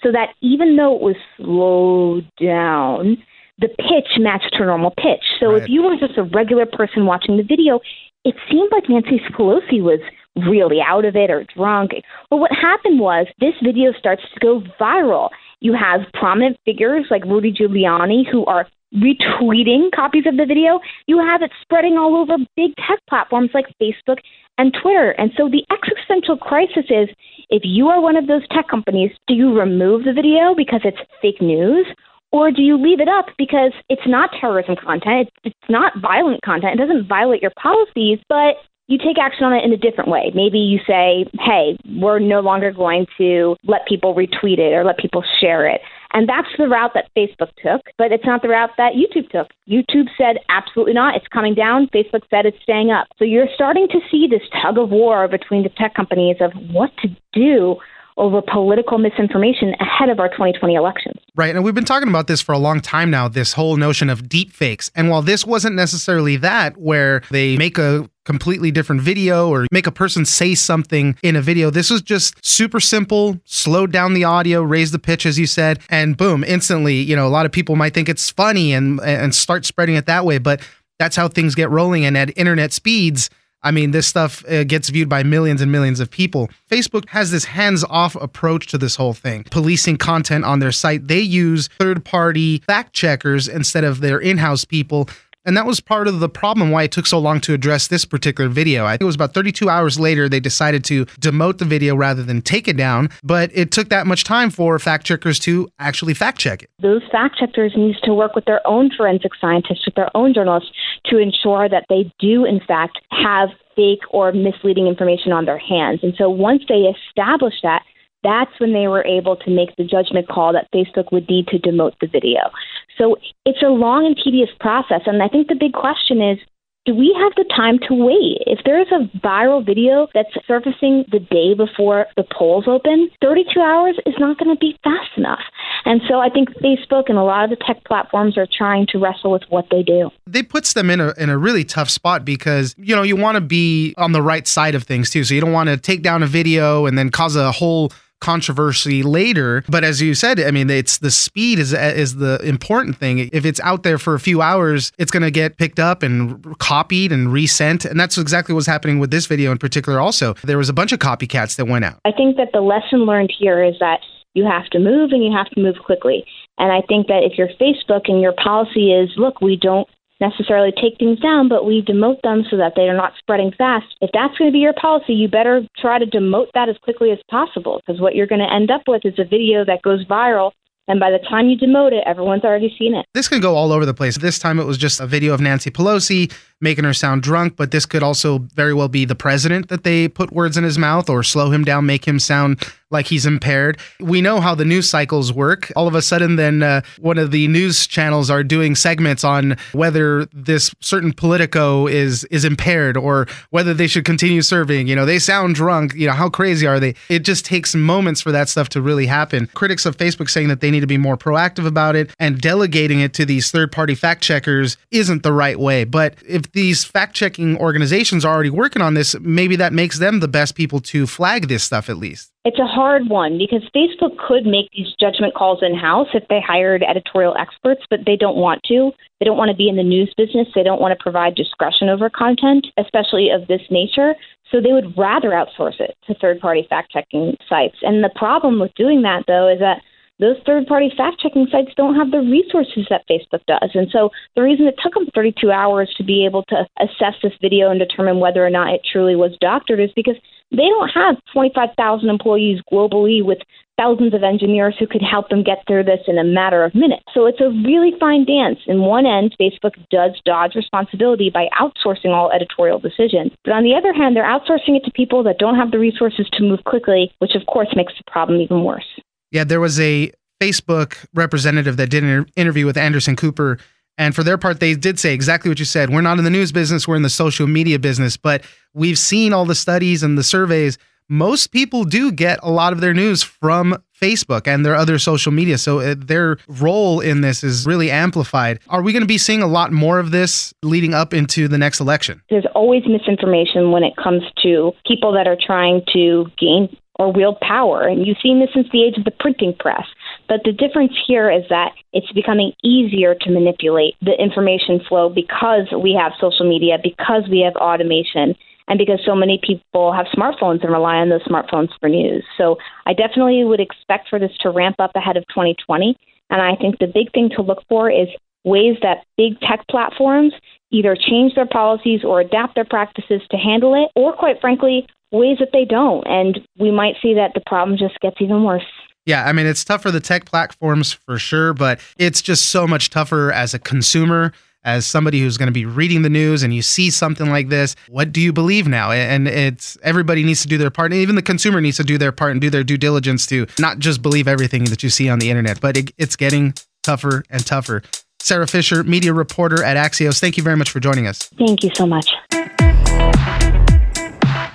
so 0.03 0.11
that 0.11 0.29
even 0.41 0.75
though 0.75 0.95
it 0.95 1.01
was 1.01 1.15
slowed 1.37 2.29
down, 2.41 3.17
the 3.59 3.67
pitch 3.67 4.17
matched 4.17 4.55
her 4.55 4.65
normal 4.65 4.91
pitch. 4.97 5.23
So 5.39 5.53
Right. 5.53 5.63
if 5.63 5.69
you 5.69 5.83
were 5.83 5.95
just 5.95 6.17
a 6.17 6.23
regular 6.23 6.65
person 6.65 7.05
watching 7.05 7.37
the 7.37 7.43
video, 7.43 7.79
it 8.25 8.35
seemed 8.49 8.71
like 8.71 8.89
Nancy 8.89 9.19
Pelosi 9.33 9.81
was 9.81 9.99
really 10.35 10.81
out 10.81 11.05
of 11.05 11.15
it 11.15 11.29
or 11.29 11.43
drunk. 11.55 11.91
But 12.29 12.37
what 12.37 12.51
happened 12.51 12.99
was 12.99 13.27
this 13.39 13.55
video 13.61 13.91
starts 13.93 14.23
to 14.33 14.39
go 14.39 14.61
viral. 14.79 15.29
You 15.59 15.73
have 15.73 16.01
prominent 16.13 16.57
figures 16.65 17.05
like 17.11 17.25
Rudy 17.25 17.51
Giuliani 17.51 18.27
who 18.29 18.45
are 18.45 18.67
retweeting 18.95 19.91
copies 19.95 20.25
of 20.25 20.37
the 20.37 20.45
video. 20.45 20.79
You 21.07 21.19
have 21.19 21.41
it 21.41 21.51
spreading 21.61 21.97
all 21.97 22.15
over 22.15 22.37
big 22.55 22.75
tech 22.75 22.99
platforms 23.07 23.51
like 23.53 23.65
Facebook 23.81 24.17
and 24.57 24.73
Twitter. 24.81 25.11
And 25.11 25.31
so 25.37 25.49
the 25.49 25.65
existential 25.71 26.37
crisis 26.37 26.85
is 26.89 27.09
if 27.51 27.63
you 27.65 27.89
are 27.89 28.01
one 28.01 28.15
of 28.15 28.27
those 28.27 28.47
tech 28.49 28.67
companies, 28.69 29.11
do 29.27 29.33
you 29.33 29.53
remove 29.53 30.05
the 30.05 30.13
video 30.13 30.55
because 30.55 30.81
it's 30.85 30.97
fake 31.21 31.41
news? 31.41 31.85
Or 32.31 32.49
do 32.49 32.61
you 32.61 32.81
leave 32.81 33.01
it 33.01 33.09
up 33.09 33.25
because 33.37 33.73
it's 33.89 34.07
not 34.07 34.29
terrorism 34.39 34.77
content? 34.81 35.29
It's, 35.43 35.55
not 35.69 35.93
violent 36.01 36.41
content. 36.43 36.79
It 36.79 36.85
doesn't 36.85 37.07
violate 37.07 37.41
your 37.41 37.51
policies, 37.61 38.19
but 38.27 38.55
you 38.87 38.97
take 38.97 39.17
action 39.17 39.45
on 39.45 39.53
it 39.53 39.63
in 39.63 39.71
a 39.71 39.77
different 39.77 40.09
way. 40.09 40.31
Maybe 40.33 40.59
you 40.59 40.79
say, 40.87 41.25
hey, 41.39 41.77
we're 41.97 42.19
no 42.19 42.39
longer 42.39 42.71
going 42.71 43.05
to 43.17 43.55
let 43.65 43.85
people 43.87 44.15
retweet 44.15 44.59
it 44.59 44.73
or 44.73 44.83
let 44.83 44.97
people 44.97 45.23
share 45.39 45.67
it. 45.67 45.81
And 46.13 46.27
that's 46.27 46.47
the 46.57 46.67
route 46.67 46.91
that 46.93 47.09
Facebook 47.17 47.51
took, 47.63 47.81
but 47.97 48.11
it's 48.11 48.25
not 48.25 48.41
the 48.41 48.49
route 48.49 48.71
that 48.77 48.93
YouTube 48.93 49.29
took. 49.29 49.47
YouTube 49.69 50.07
said, 50.17 50.37
absolutely 50.49 50.93
not, 50.93 51.15
it's 51.15 51.27
coming 51.27 51.53
down. 51.53 51.87
Facebook 51.87 52.21
said 52.29 52.45
it's 52.45 52.61
staying 52.61 52.91
up. 52.91 53.07
So 53.17 53.25
you're 53.25 53.47
starting 53.55 53.87
to 53.89 53.99
see 54.09 54.27
this 54.29 54.41
tug 54.61 54.77
of 54.77 54.89
war 54.89 55.27
between 55.27 55.63
the 55.63 55.69
tech 55.69 55.93
companies 55.93 56.37
of 56.39 56.51
what 56.71 56.91
to 57.01 57.09
do 57.33 57.77
over 58.17 58.41
political 58.41 58.97
misinformation 58.97 59.73
ahead 59.79 60.09
of 60.09 60.19
our 60.19 60.27
2020 60.29 60.75
elections. 60.75 61.15
Right. 61.35 61.55
And 61.55 61.63
we've 61.63 61.73
been 61.73 61.85
talking 61.85 62.09
about 62.09 62.27
this 62.27 62.41
for 62.41 62.51
a 62.51 62.57
long 62.57 62.81
time 62.81 63.09
now 63.09 63.27
this 63.27 63.53
whole 63.53 63.77
notion 63.77 64.09
of 64.09 64.27
deep 64.27 64.51
fakes. 64.51 64.91
And 64.95 65.09
while 65.09 65.21
this 65.21 65.45
wasn't 65.45 65.75
necessarily 65.75 66.35
that, 66.37 66.77
where 66.77 67.23
they 67.31 67.57
make 67.57 67.77
a 67.77 68.09
completely 68.25 68.71
different 68.71 69.01
video 69.01 69.49
or 69.49 69.65
make 69.71 69.87
a 69.87 69.91
person 69.91 70.25
say 70.25 70.55
something 70.55 71.15
in 71.23 71.35
a 71.35 71.41
video, 71.41 71.69
this 71.69 71.89
was 71.89 72.01
just 72.01 72.35
super 72.45 72.79
simple, 72.79 73.39
slowed 73.45 73.91
down 73.91 74.13
the 74.13 74.23
audio, 74.23 74.61
raised 74.61 74.93
the 74.93 74.99
pitch, 74.99 75.25
as 75.25 75.39
you 75.39 75.47
said, 75.47 75.79
and 75.89 76.17
boom, 76.17 76.43
instantly, 76.43 76.95
you 76.95 77.15
know, 77.15 77.27
a 77.27 77.29
lot 77.29 77.45
of 77.45 77.51
people 77.51 77.75
might 77.75 77.93
think 77.93 78.09
it's 78.09 78.29
funny 78.29 78.73
and, 78.73 78.99
and 79.01 79.33
start 79.33 79.65
spreading 79.65 79.95
it 79.95 80.05
that 80.05 80.25
way. 80.25 80.37
But 80.37 80.61
that's 80.99 81.15
how 81.15 81.27
things 81.27 81.55
get 81.55 81.69
rolling. 81.69 82.05
And 82.05 82.17
at 82.17 82.37
internet 82.37 82.71
speeds, 82.73 83.29
I 83.63 83.71
mean, 83.71 83.91
this 83.91 84.07
stuff 84.07 84.43
uh, 84.49 84.63
gets 84.63 84.89
viewed 84.89 85.07
by 85.07 85.21
millions 85.23 85.61
and 85.61 85.71
millions 85.71 85.99
of 85.99 86.09
people. 86.09 86.49
Facebook 86.69 87.07
has 87.09 87.29
this 87.29 87.45
hands 87.45 87.83
off 87.83 88.15
approach 88.15 88.67
to 88.67 88.77
this 88.77 88.95
whole 88.95 89.13
thing, 89.13 89.43
policing 89.51 89.97
content 89.97 90.45
on 90.45 90.59
their 90.59 90.71
site. 90.71 91.07
They 91.07 91.19
use 91.19 91.69
third 91.79 92.03
party 92.03 92.59
fact 92.59 92.93
checkers 92.93 93.47
instead 93.47 93.83
of 93.83 94.01
their 94.01 94.19
in 94.19 94.37
house 94.37 94.65
people 94.65 95.09
and 95.45 95.57
that 95.57 95.65
was 95.65 95.79
part 95.79 96.07
of 96.07 96.19
the 96.19 96.29
problem 96.29 96.71
why 96.71 96.83
it 96.83 96.91
took 96.91 97.07
so 97.07 97.19
long 97.19 97.39
to 97.41 97.53
address 97.53 97.87
this 97.87 98.05
particular 98.05 98.49
video. 98.49 98.85
I 98.85 98.93
think 98.93 99.01
it 99.01 99.05
was 99.05 99.15
about 99.15 99.33
32 99.33 99.69
hours 99.69 99.99
later 99.99 100.29
they 100.29 100.39
decided 100.39 100.83
to 100.85 101.05
demote 101.19 101.57
the 101.57 101.65
video 101.65 101.95
rather 101.95 102.23
than 102.23 102.41
take 102.41 102.67
it 102.67 102.77
down, 102.77 103.09
but 103.23 103.49
it 103.53 103.71
took 103.71 103.89
that 103.89 104.07
much 104.07 104.23
time 104.23 104.49
for 104.49 104.77
fact 104.79 105.05
checkers 105.05 105.39
to 105.39 105.69
actually 105.79 106.13
fact 106.13 106.39
check 106.39 106.63
it. 106.63 106.69
Those 106.81 107.01
fact 107.11 107.37
checkers 107.37 107.73
need 107.75 107.95
to 108.03 108.13
work 108.13 108.35
with 108.35 108.45
their 108.45 108.65
own 108.67 108.91
forensic 108.95 109.31
scientists, 109.39 109.85
with 109.85 109.95
their 109.95 110.15
own 110.15 110.33
journalists 110.33 110.69
to 111.05 111.17
ensure 111.17 111.67
that 111.69 111.85
they 111.89 112.11
do 112.19 112.45
in 112.45 112.59
fact 112.67 112.99
have 113.11 113.49
fake 113.75 114.01
or 114.09 114.31
misleading 114.31 114.87
information 114.87 115.31
on 115.31 115.45
their 115.45 115.57
hands. 115.57 115.99
And 116.03 116.13
so 116.17 116.29
once 116.29 116.63
they 116.67 116.93
establish 117.07 117.55
that, 117.63 117.83
that's 118.23 118.51
when 118.59 118.73
they 118.73 118.87
were 118.87 119.05
able 119.05 119.35
to 119.35 119.49
make 119.49 119.75
the 119.77 119.83
judgment 119.83 120.27
call 120.27 120.53
that 120.53 120.67
Facebook 120.73 121.11
would 121.11 121.27
need 121.29 121.47
to 121.47 121.57
demote 121.57 121.93
the 121.99 122.07
video. 122.07 122.51
So 122.97 123.17
it's 123.45 123.61
a 123.63 123.69
long 123.69 124.05
and 124.05 124.15
tedious 124.15 124.49
process. 124.59 125.01
And 125.05 125.23
I 125.23 125.27
think 125.27 125.47
the 125.47 125.55
big 125.55 125.73
question 125.73 126.21
is 126.21 126.37
do 126.85 126.95
we 126.95 127.15
have 127.19 127.33
the 127.35 127.45
time 127.55 127.77
to 127.87 127.93
wait? 127.93 128.39
If 128.47 128.63
there 128.65 128.81
is 128.81 128.87
a 128.91 129.05
viral 129.19 129.63
video 129.63 130.07
that's 130.15 130.33
surfacing 130.47 131.05
the 131.11 131.19
day 131.19 131.53
before 131.53 132.07
the 132.17 132.23
polls 132.23 132.65
open, 132.67 133.09
32 133.21 133.59
hours 133.59 133.97
is 134.07 134.15
not 134.17 134.39
going 134.39 134.49
to 134.49 134.59
be 134.59 134.75
fast 134.83 135.11
enough. 135.15 135.41
And 135.85 136.01
so 136.07 136.19
I 136.19 136.29
think 136.29 136.49
Facebook 136.55 137.03
and 137.07 137.19
a 137.19 137.23
lot 137.23 137.43
of 137.43 137.51
the 137.51 137.63
tech 137.63 137.83
platforms 137.85 138.35
are 138.35 138.47
trying 138.51 138.87
to 138.87 138.97
wrestle 138.97 139.31
with 139.31 139.43
what 139.49 139.67
they 139.69 139.83
do. 139.83 140.09
They 140.25 140.41
puts 140.41 140.73
them 140.73 140.89
in 140.89 140.99
a 140.99 141.13
in 141.17 141.29
a 141.29 141.37
really 141.37 141.63
tough 141.63 141.89
spot 141.89 142.25
because, 142.25 142.73
you 142.79 142.95
know, 142.95 143.03
you 143.03 143.15
want 143.15 143.35
to 143.35 143.41
be 143.41 143.93
on 143.97 144.11
the 144.11 144.21
right 144.21 144.47
side 144.47 144.73
of 144.73 144.83
things 144.83 145.11
too. 145.11 145.23
So 145.23 145.35
you 145.35 145.41
don't 145.41 145.53
want 145.53 145.69
to 145.69 145.77
take 145.77 146.01
down 146.01 146.23
a 146.23 146.27
video 146.27 146.87
and 146.87 146.97
then 146.97 147.11
cause 147.11 147.35
a 147.35 147.51
whole 147.51 147.91
controversy 148.21 149.03
later. 149.03 149.63
But 149.67 149.83
as 149.83 150.01
you 150.01 150.13
said, 150.15 150.39
I 150.39 150.51
mean, 150.51 150.69
it's 150.69 150.99
the 150.99 151.11
speed 151.11 151.59
is 151.59 151.73
is 151.73 152.15
the 152.15 152.39
important 152.43 152.97
thing. 152.97 153.29
If 153.33 153.45
it's 153.45 153.59
out 153.59 153.83
there 153.83 153.97
for 153.97 154.13
a 154.13 154.19
few 154.19 154.41
hours, 154.41 154.91
it's 154.97 155.11
going 155.11 155.23
to 155.23 155.31
get 155.31 155.57
picked 155.57 155.79
up 155.79 156.03
and 156.03 156.57
copied 156.59 157.11
and 157.11 157.33
resent, 157.33 157.83
and 157.83 157.99
that's 157.99 158.17
exactly 158.17 158.55
what's 158.55 158.67
happening 158.67 158.99
with 158.99 159.11
this 159.11 159.25
video 159.25 159.51
in 159.51 159.57
particular. 159.57 159.99
Also, 159.99 160.35
there 160.43 160.57
was 160.57 160.69
a 160.69 160.73
bunch 160.73 160.93
of 160.93 160.99
copycats 160.99 161.57
that 161.57 161.65
went 161.65 161.83
out. 161.83 161.99
I 162.05 162.11
think 162.11 162.37
that 162.37 162.51
the 162.53 162.61
lesson 162.61 163.05
learned 163.05 163.33
here 163.37 163.63
is 163.63 163.75
that 163.79 163.99
you 164.33 164.45
have 164.45 164.69
to 164.69 164.79
move 164.79 165.11
and 165.11 165.23
you 165.23 165.31
have 165.35 165.49
to 165.49 165.59
move 165.59 165.75
quickly. 165.83 166.23
And 166.57 166.71
I 166.71 166.81
think 166.87 167.07
that 167.07 167.23
if 167.23 167.37
you're 167.37 167.49
Facebook 167.59 168.03
and 168.05 168.21
your 168.21 168.33
policy 168.33 168.93
is, 168.93 169.09
look, 169.17 169.41
we 169.41 169.57
don't 169.57 169.87
necessarily 170.21 170.71
take 170.71 170.97
things 170.99 171.19
down, 171.19 171.49
but 171.49 171.65
we 171.65 171.81
demote 171.81 172.21
them 172.21 172.45
so 172.49 172.55
that 172.57 172.73
they 172.75 172.87
are 172.87 172.95
not 172.95 173.13
spreading 173.17 173.51
fast. 173.57 173.87
If 173.99 174.11
that's 174.13 174.37
going 174.37 174.49
to 174.49 174.53
be 174.53 174.59
your 174.59 174.73
policy, 174.73 175.13
you 175.13 175.27
better 175.27 175.67
try 175.77 175.99
to 175.99 176.05
demote 176.05 176.47
that 176.53 176.69
as 176.69 176.77
quickly 176.83 177.11
as 177.11 177.19
possible 177.29 177.81
because 177.85 177.99
what 177.99 178.15
you're 178.15 178.27
going 178.27 178.39
to 178.41 178.53
end 178.53 178.71
up 178.71 178.83
with 178.87 179.01
is 179.03 179.17
a 179.17 179.25
video 179.25 179.65
that 179.65 179.81
goes 179.81 180.05
viral 180.05 180.51
and 180.87 180.99
by 180.99 181.11
the 181.11 181.19
time 181.19 181.47
you 181.47 181.57
demote 181.57 181.93
it, 181.93 182.03
everyone's 182.05 182.43
already 182.43 182.73
seen 182.77 182.95
it. 182.95 183.05
This 183.13 183.27
can 183.27 183.39
go 183.39 183.55
all 183.55 183.71
over 183.71 183.85
the 183.85 183.93
place. 183.93 184.17
This 184.17 184.39
time 184.39 184.59
it 184.59 184.65
was 184.65 184.77
just 184.77 184.99
a 184.99 185.07
video 185.07 185.33
of 185.33 185.39
Nancy 185.39 185.69
Pelosi 185.71 186.33
making 186.61 186.83
her 186.83 186.93
sound 186.93 187.23
drunk, 187.23 187.55
but 187.55 187.71
this 187.71 187.85
could 187.85 188.03
also 188.03 188.39
very 188.55 188.73
well 188.73 188.87
be 188.87 189.05
the 189.05 189.15
president 189.15 189.69
that 189.69 189.83
they 189.83 190.07
put 190.07 190.31
words 190.31 190.57
in 190.57 190.63
his 190.63 190.77
mouth 190.77 191.09
or 191.09 191.23
slow 191.23 191.51
him 191.51 191.63
down, 191.63 191.85
make 191.85 192.07
him 192.07 192.19
sound 192.19 192.63
like 192.91 193.07
he's 193.07 193.25
impaired. 193.25 193.79
We 193.99 194.21
know 194.21 194.39
how 194.41 194.53
the 194.53 194.65
news 194.65 194.89
cycles 194.89 195.33
work. 195.33 195.71
All 195.75 195.87
of 195.87 195.95
a 195.95 196.01
sudden, 196.01 196.35
then 196.35 196.61
uh, 196.61 196.81
one 196.99 197.17
of 197.17 197.31
the 197.31 197.47
news 197.47 197.87
channels 197.87 198.29
are 198.29 198.43
doing 198.43 198.75
segments 198.75 199.23
on 199.23 199.57
whether 199.71 200.25
this 200.33 200.73
certain 200.81 201.13
politico 201.13 201.87
is 201.87 202.25
is 202.25 202.45
impaired 202.45 202.97
or 202.97 203.27
whether 203.49 203.73
they 203.73 203.87
should 203.87 204.05
continue 204.05 204.41
serving. 204.41 204.87
You 204.87 204.95
know, 204.95 205.05
they 205.05 205.19
sound 205.19 205.55
drunk. 205.55 205.93
You 205.95 206.07
know, 206.07 206.13
how 206.13 206.29
crazy 206.29 206.67
are 206.67 206.79
they? 206.79 206.95
It 207.09 207.19
just 207.19 207.45
takes 207.45 207.73
moments 207.73 208.21
for 208.21 208.31
that 208.31 208.49
stuff 208.49 208.69
to 208.69 208.81
really 208.81 209.05
happen. 209.05 209.47
Critics 209.53 209.85
of 209.85 209.97
Facebook 209.97 210.29
saying 210.29 210.49
that 210.49 210.59
they 210.59 210.69
need 210.69 210.81
to 210.81 210.87
be 210.87 210.97
more 210.97 211.17
proactive 211.17 211.65
about 211.65 211.95
it 211.95 212.13
and 212.19 212.39
delegating 212.39 212.99
it 212.99 213.13
to 213.13 213.25
these 213.25 213.49
third 213.51 213.71
party 213.71 213.95
fact 213.95 214.21
checkers 214.21 214.77
isn't 214.91 215.23
the 215.23 215.33
right 215.33 215.59
way. 215.59 215.85
But 215.85 216.15
if 216.27 216.50
these 216.53 216.83
fact 216.83 217.15
checking 217.15 217.57
organizations 217.57 218.25
are 218.25 218.33
already 218.33 218.49
working 218.49 218.81
on 218.81 218.93
this, 218.93 219.15
maybe 219.19 219.55
that 219.57 219.73
makes 219.73 219.99
them 219.99 220.19
the 220.19 220.27
best 220.27 220.55
people 220.55 220.79
to 220.81 221.07
flag 221.07 221.47
this 221.47 221.63
stuff 221.63 221.89
at 221.89 221.97
least. 221.97 222.31
It's 222.43 222.59
a 222.59 222.65
hard 222.65 223.07
one 223.07 223.37
because 223.37 223.61
Facebook 223.75 224.17
could 224.17 224.45
make 224.45 224.69
these 224.71 224.93
judgment 224.99 225.35
calls 225.35 225.59
in 225.61 225.75
house 225.75 226.07
if 226.13 226.27
they 226.27 226.41
hired 226.41 226.81
editorial 226.81 227.35
experts, 227.37 227.81
but 227.89 227.99
they 228.05 228.15
don't 228.15 228.35
want 228.35 228.61
to. 228.67 228.91
They 229.19 229.25
don't 229.25 229.37
want 229.37 229.51
to 229.51 229.57
be 229.57 229.69
in 229.69 229.75
the 229.75 229.83
news 229.83 230.11
business. 230.17 230.47
They 230.55 230.63
don't 230.63 230.81
want 230.81 230.97
to 230.97 231.03
provide 231.03 231.35
discretion 231.35 231.87
over 231.87 232.09
content, 232.09 232.67
especially 232.77 233.29
of 233.29 233.47
this 233.47 233.61
nature. 233.69 234.15
So 234.51 234.59
they 234.59 234.73
would 234.73 234.97
rather 234.97 235.29
outsource 235.29 235.79
it 235.79 235.95
to 236.07 236.15
third 236.15 236.39
party 236.39 236.65
fact 236.67 236.91
checking 236.91 237.35
sites. 237.47 237.77
And 237.83 238.03
the 238.03 238.11
problem 238.15 238.59
with 238.59 238.73
doing 238.73 239.03
that, 239.03 239.25
though, 239.27 239.47
is 239.47 239.59
that 239.59 239.81
those 240.21 240.37
third 240.45 240.67
party 240.67 240.91
fact 240.95 241.19
checking 241.19 241.47
sites 241.51 241.73
don't 241.75 241.95
have 241.95 242.11
the 242.11 242.21
resources 242.21 242.85
that 242.89 243.03
Facebook 243.09 243.41
does. 243.47 243.71
And 243.73 243.89
so 243.91 244.11
the 244.35 244.43
reason 244.43 244.67
it 244.67 244.75
took 244.81 244.93
them 244.93 245.07
32 245.13 245.51
hours 245.51 245.93
to 245.97 246.03
be 246.03 246.25
able 246.25 246.43
to 246.43 246.67
assess 246.79 247.15
this 247.21 247.33
video 247.41 247.71
and 247.71 247.79
determine 247.79 248.19
whether 248.19 248.45
or 248.45 248.49
not 248.49 248.73
it 248.73 248.81
truly 248.89 249.15
was 249.15 249.35
doctored 249.41 249.79
is 249.79 249.89
because 249.95 250.15
they 250.51 250.67
don't 250.67 250.89
have 250.89 251.15
25,000 251.33 252.09
employees 252.09 252.59
globally 252.71 253.25
with 253.25 253.39
thousands 253.77 254.13
of 254.13 254.21
engineers 254.21 254.75
who 254.77 254.85
could 254.85 255.01
help 255.01 255.29
them 255.29 255.43
get 255.43 255.63
through 255.65 255.83
this 255.83 256.01
in 256.07 256.19
a 256.19 256.23
matter 256.23 256.63
of 256.63 256.75
minutes. 256.75 257.03
So 257.13 257.25
it's 257.25 257.41
a 257.41 257.49
really 257.65 257.93
fine 257.99 258.25
dance. 258.25 258.59
In 258.67 258.81
one 258.81 259.07
end, 259.07 259.35
Facebook 259.41 259.73
does 259.89 260.11
dodge 260.23 260.53
responsibility 260.55 261.31
by 261.33 261.47
outsourcing 261.59 262.13
all 262.13 262.31
editorial 262.31 262.79
decisions. 262.79 263.31
But 263.43 263.53
on 263.53 263.63
the 263.63 263.73
other 263.73 263.93
hand, 263.93 264.15
they're 264.15 264.23
outsourcing 264.23 264.75
it 264.75 264.83
to 264.85 264.91
people 264.91 265.23
that 265.23 265.39
don't 265.39 265.55
have 265.55 265.71
the 265.71 265.79
resources 265.79 266.29
to 266.33 266.43
move 266.43 266.63
quickly, 266.65 267.11
which 267.19 267.33
of 267.33 267.47
course 267.47 267.69
makes 267.75 267.93
the 267.97 268.03
problem 268.11 268.39
even 268.39 268.63
worse. 268.63 268.85
Yeah, 269.31 269.43
there 269.43 269.59
was 269.59 269.79
a 269.79 270.11
Facebook 270.41 270.97
representative 271.13 271.77
that 271.77 271.89
did 271.89 272.03
an 272.03 272.25
interview 272.35 272.65
with 272.65 272.77
Anderson 272.77 273.15
Cooper. 273.15 273.57
And 273.97 274.15
for 274.15 274.23
their 274.23 274.37
part, 274.37 274.59
they 274.59 274.73
did 274.73 274.99
say 274.99 275.13
exactly 275.13 275.49
what 275.49 275.59
you 275.59 275.65
said. 275.65 275.89
We're 275.89 276.01
not 276.01 276.17
in 276.17 276.23
the 276.23 276.29
news 276.29 276.51
business, 276.51 276.87
we're 276.87 276.95
in 276.95 277.03
the 277.03 277.09
social 277.09 277.47
media 277.47 277.79
business. 277.79 278.17
But 278.17 278.43
we've 278.73 278.97
seen 278.97 279.33
all 279.33 279.45
the 279.45 279.55
studies 279.55 280.03
and 280.03 280.17
the 280.17 280.23
surveys. 280.23 280.77
Most 281.07 281.47
people 281.47 281.83
do 281.83 282.11
get 282.11 282.39
a 282.41 282.49
lot 282.49 282.71
of 282.71 282.79
their 282.79 282.93
news 282.93 283.21
from 283.21 283.77
Facebook 284.01 284.47
and 284.47 284.65
their 284.65 284.75
other 284.75 284.97
social 284.97 285.31
media. 285.31 285.57
So 285.57 285.79
uh, 285.79 285.95
their 285.97 286.37
role 286.47 287.01
in 287.01 287.21
this 287.21 287.43
is 287.43 287.67
really 287.67 287.91
amplified. 287.91 288.59
Are 288.69 288.81
we 288.81 288.93
going 288.93 289.01
to 289.01 289.07
be 289.07 289.17
seeing 289.17 289.41
a 289.41 289.47
lot 289.47 289.71
more 289.71 289.99
of 289.99 290.11
this 290.11 290.53
leading 290.63 290.93
up 290.93 291.13
into 291.13 291.47
the 291.47 291.57
next 291.57 291.79
election? 291.79 292.21
There's 292.29 292.45
always 292.55 292.83
misinformation 292.87 293.71
when 293.71 293.83
it 293.83 293.93
comes 294.01 294.23
to 294.43 294.71
people 294.87 295.11
that 295.13 295.27
are 295.27 295.37
trying 295.39 295.81
to 295.93 296.25
gain 296.39 296.75
or 296.95 297.11
wield 297.11 297.39
power. 297.39 297.87
And 297.87 298.05
you've 298.05 298.21
seen 298.21 298.39
this 298.39 298.49
since 298.53 298.67
the 298.71 298.83
age 298.83 298.97
of 298.97 299.05
the 299.05 299.11
printing 299.19 299.55
press. 299.59 299.85
But 300.27 300.41
the 300.43 300.51
difference 300.51 300.93
here 301.07 301.31
is 301.31 301.43
that 301.49 301.71
it's 301.93 302.11
becoming 302.11 302.53
easier 302.63 303.15
to 303.15 303.31
manipulate 303.31 303.95
the 304.01 304.13
information 304.21 304.81
flow 304.87 305.09
because 305.09 305.67
we 305.71 305.97
have 305.99 306.13
social 306.19 306.47
media, 306.47 306.77
because 306.81 307.23
we 307.29 307.41
have 307.41 307.55
automation, 307.55 308.35
and 308.67 308.77
because 308.77 308.99
so 309.05 309.15
many 309.15 309.39
people 309.45 309.91
have 309.91 310.05
smartphones 310.15 310.63
and 310.63 310.71
rely 310.71 310.97
on 310.97 311.09
those 311.09 311.23
smartphones 311.23 311.69
for 311.79 311.89
news. 311.89 312.23
So 312.37 312.57
I 312.85 312.93
definitely 312.93 313.43
would 313.43 313.59
expect 313.59 314.09
for 314.09 314.19
this 314.19 314.31
to 314.41 314.49
ramp 314.49 314.77
up 314.79 314.91
ahead 314.95 315.17
of 315.17 315.23
2020. 315.29 315.97
And 316.29 316.41
I 316.41 316.55
think 316.55 316.79
the 316.79 316.87
big 316.87 317.11
thing 317.11 317.29
to 317.35 317.41
look 317.41 317.63
for 317.67 317.91
is 317.91 318.07
ways 318.43 318.77
that 318.81 319.03
big 319.17 319.39
tech 319.41 319.65
platforms 319.69 320.33
either 320.71 320.95
change 320.95 321.35
their 321.35 321.45
policies 321.45 322.01
or 322.03 322.21
adapt 322.21 322.55
their 322.55 322.65
practices 322.65 323.21
to 323.29 323.37
handle 323.37 323.73
it, 323.75 323.91
or 323.95 324.13
quite 324.15 324.39
frankly, 324.39 324.87
ways 325.11 325.37
that 325.39 325.49
they 325.53 325.65
don't. 325.65 326.05
And 326.07 326.39
we 326.57 326.71
might 326.71 326.95
see 327.01 327.13
that 327.15 327.31
the 327.33 327.41
problem 327.45 327.77
just 327.77 327.99
gets 327.99 328.17
even 328.19 328.43
worse. 328.43 328.63
Yeah, 329.05 329.25
I 329.25 329.33
mean, 329.33 329.45
it's 329.45 329.63
tough 329.63 329.81
for 329.81 329.91
the 329.91 329.99
tech 329.99 330.25
platforms 330.25 330.93
for 330.93 331.17
sure, 331.17 331.53
but 331.53 331.79
it's 331.97 332.21
just 332.21 332.47
so 332.47 332.67
much 332.67 332.91
tougher 332.91 333.31
as 333.31 333.53
a 333.53 333.59
consumer, 333.59 334.31
as 334.63 334.85
somebody 334.85 335.19
who's 335.19 335.37
going 335.37 335.47
to 335.47 335.53
be 335.53 335.65
reading 335.65 336.03
the 336.03 336.09
news 336.09 336.43
and 336.43 336.53
you 336.53 336.61
see 336.61 336.91
something 336.91 337.29
like 337.29 337.49
this. 337.49 337.75
What 337.89 338.11
do 338.13 338.21
you 338.21 338.31
believe 338.31 338.67
now? 338.67 338.91
And 338.91 339.27
it's 339.27 339.75
everybody 339.81 340.23
needs 340.23 340.43
to 340.43 340.47
do 340.47 340.59
their 340.59 340.69
part. 340.69 340.91
And 340.91 341.01
even 341.01 341.15
the 341.15 341.23
consumer 341.23 341.59
needs 341.59 341.77
to 341.77 341.83
do 341.83 341.97
their 341.97 342.11
part 342.11 342.31
and 342.31 342.39
do 342.39 342.51
their 342.51 342.63
due 342.63 342.77
diligence 342.77 343.25
to 343.27 343.47
not 343.57 343.79
just 343.79 344.03
believe 344.03 344.27
everything 344.27 344.65
that 344.65 344.83
you 344.83 344.89
see 344.89 345.09
on 345.09 345.17
the 345.17 345.31
internet, 345.31 345.59
but 345.59 345.77
it, 345.77 345.91
it's 345.97 346.15
getting 346.15 346.53
tougher 346.83 347.23
and 347.31 347.43
tougher. 347.45 347.81
Sara 348.19 348.45
Fischer, 348.45 348.83
media 348.83 349.13
reporter 349.13 349.63
at 349.63 349.77
Axios, 349.77 350.19
thank 350.19 350.37
you 350.37 350.43
very 350.43 350.55
much 350.55 350.69
for 350.69 350.79
joining 350.79 351.07
us. 351.07 351.27
Thank 351.39 351.63
you 351.63 351.71
so 351.73 351.87
much. 351.87 352.13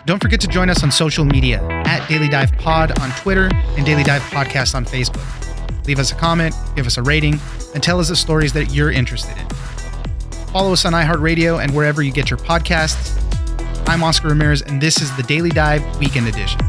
Don't 0.06 0.22
forget 0.22 0.40
to 0.42 0.46
join 0.46 0.70
us 0.70 0.84
on 0.84 0.92
social 0.92 1.24
media 1.24 1.60
at 1.84 2.08
Daily 2.08 2.28
Dive 2.28 2.52
Pod 2.58 2.96
on 3.00 3.10
Twitter 3.16 3.50
and 3.76 3.84
Daily 3.84 4.04
Dive 4.04 4.22
Podcast 4.22 4.76
on 4.76 4.84
Facebook. 4.84 5.26
Leave 5.88 5.98
us 5.98 6.12
a 6.12 6.14
comment, 6.14 6.54
give 6.76 6.86
us 6.86 6.96
a 6.96 7.02
rating, 7.02 7.40
and 7.74 7.82
tell 7.82 7.98
us 7.98 8.08
the 8.08 8.14
stories 8.14 8.52
that 8.52 8.72
you're 8.72 8.92
interested 8.92 9.36
in. 9.36 9.48
Follow 10.52 10.72
us 10.72 10.84
on 10.84 10.92
iHeartRadio 10.92 11.60
and 11.60 11.74
wherever 11.74 12.02
you 12.02 12.12
get 12.12 12.30
your 12.30 12.38
podcasts. 12.38 13.20
I'm 13.88 14.04
Oscar 14.04 14.28
Ramirez, 14.28 14.62
and 14.62 14.80
this 14.80 15.02
is 15.02 15.14
the 15.16 15.24
Daily 15.24 15.50
Dive 15.50 15.82
Weekend 15.98 16.28
Edition. 16.28 16.60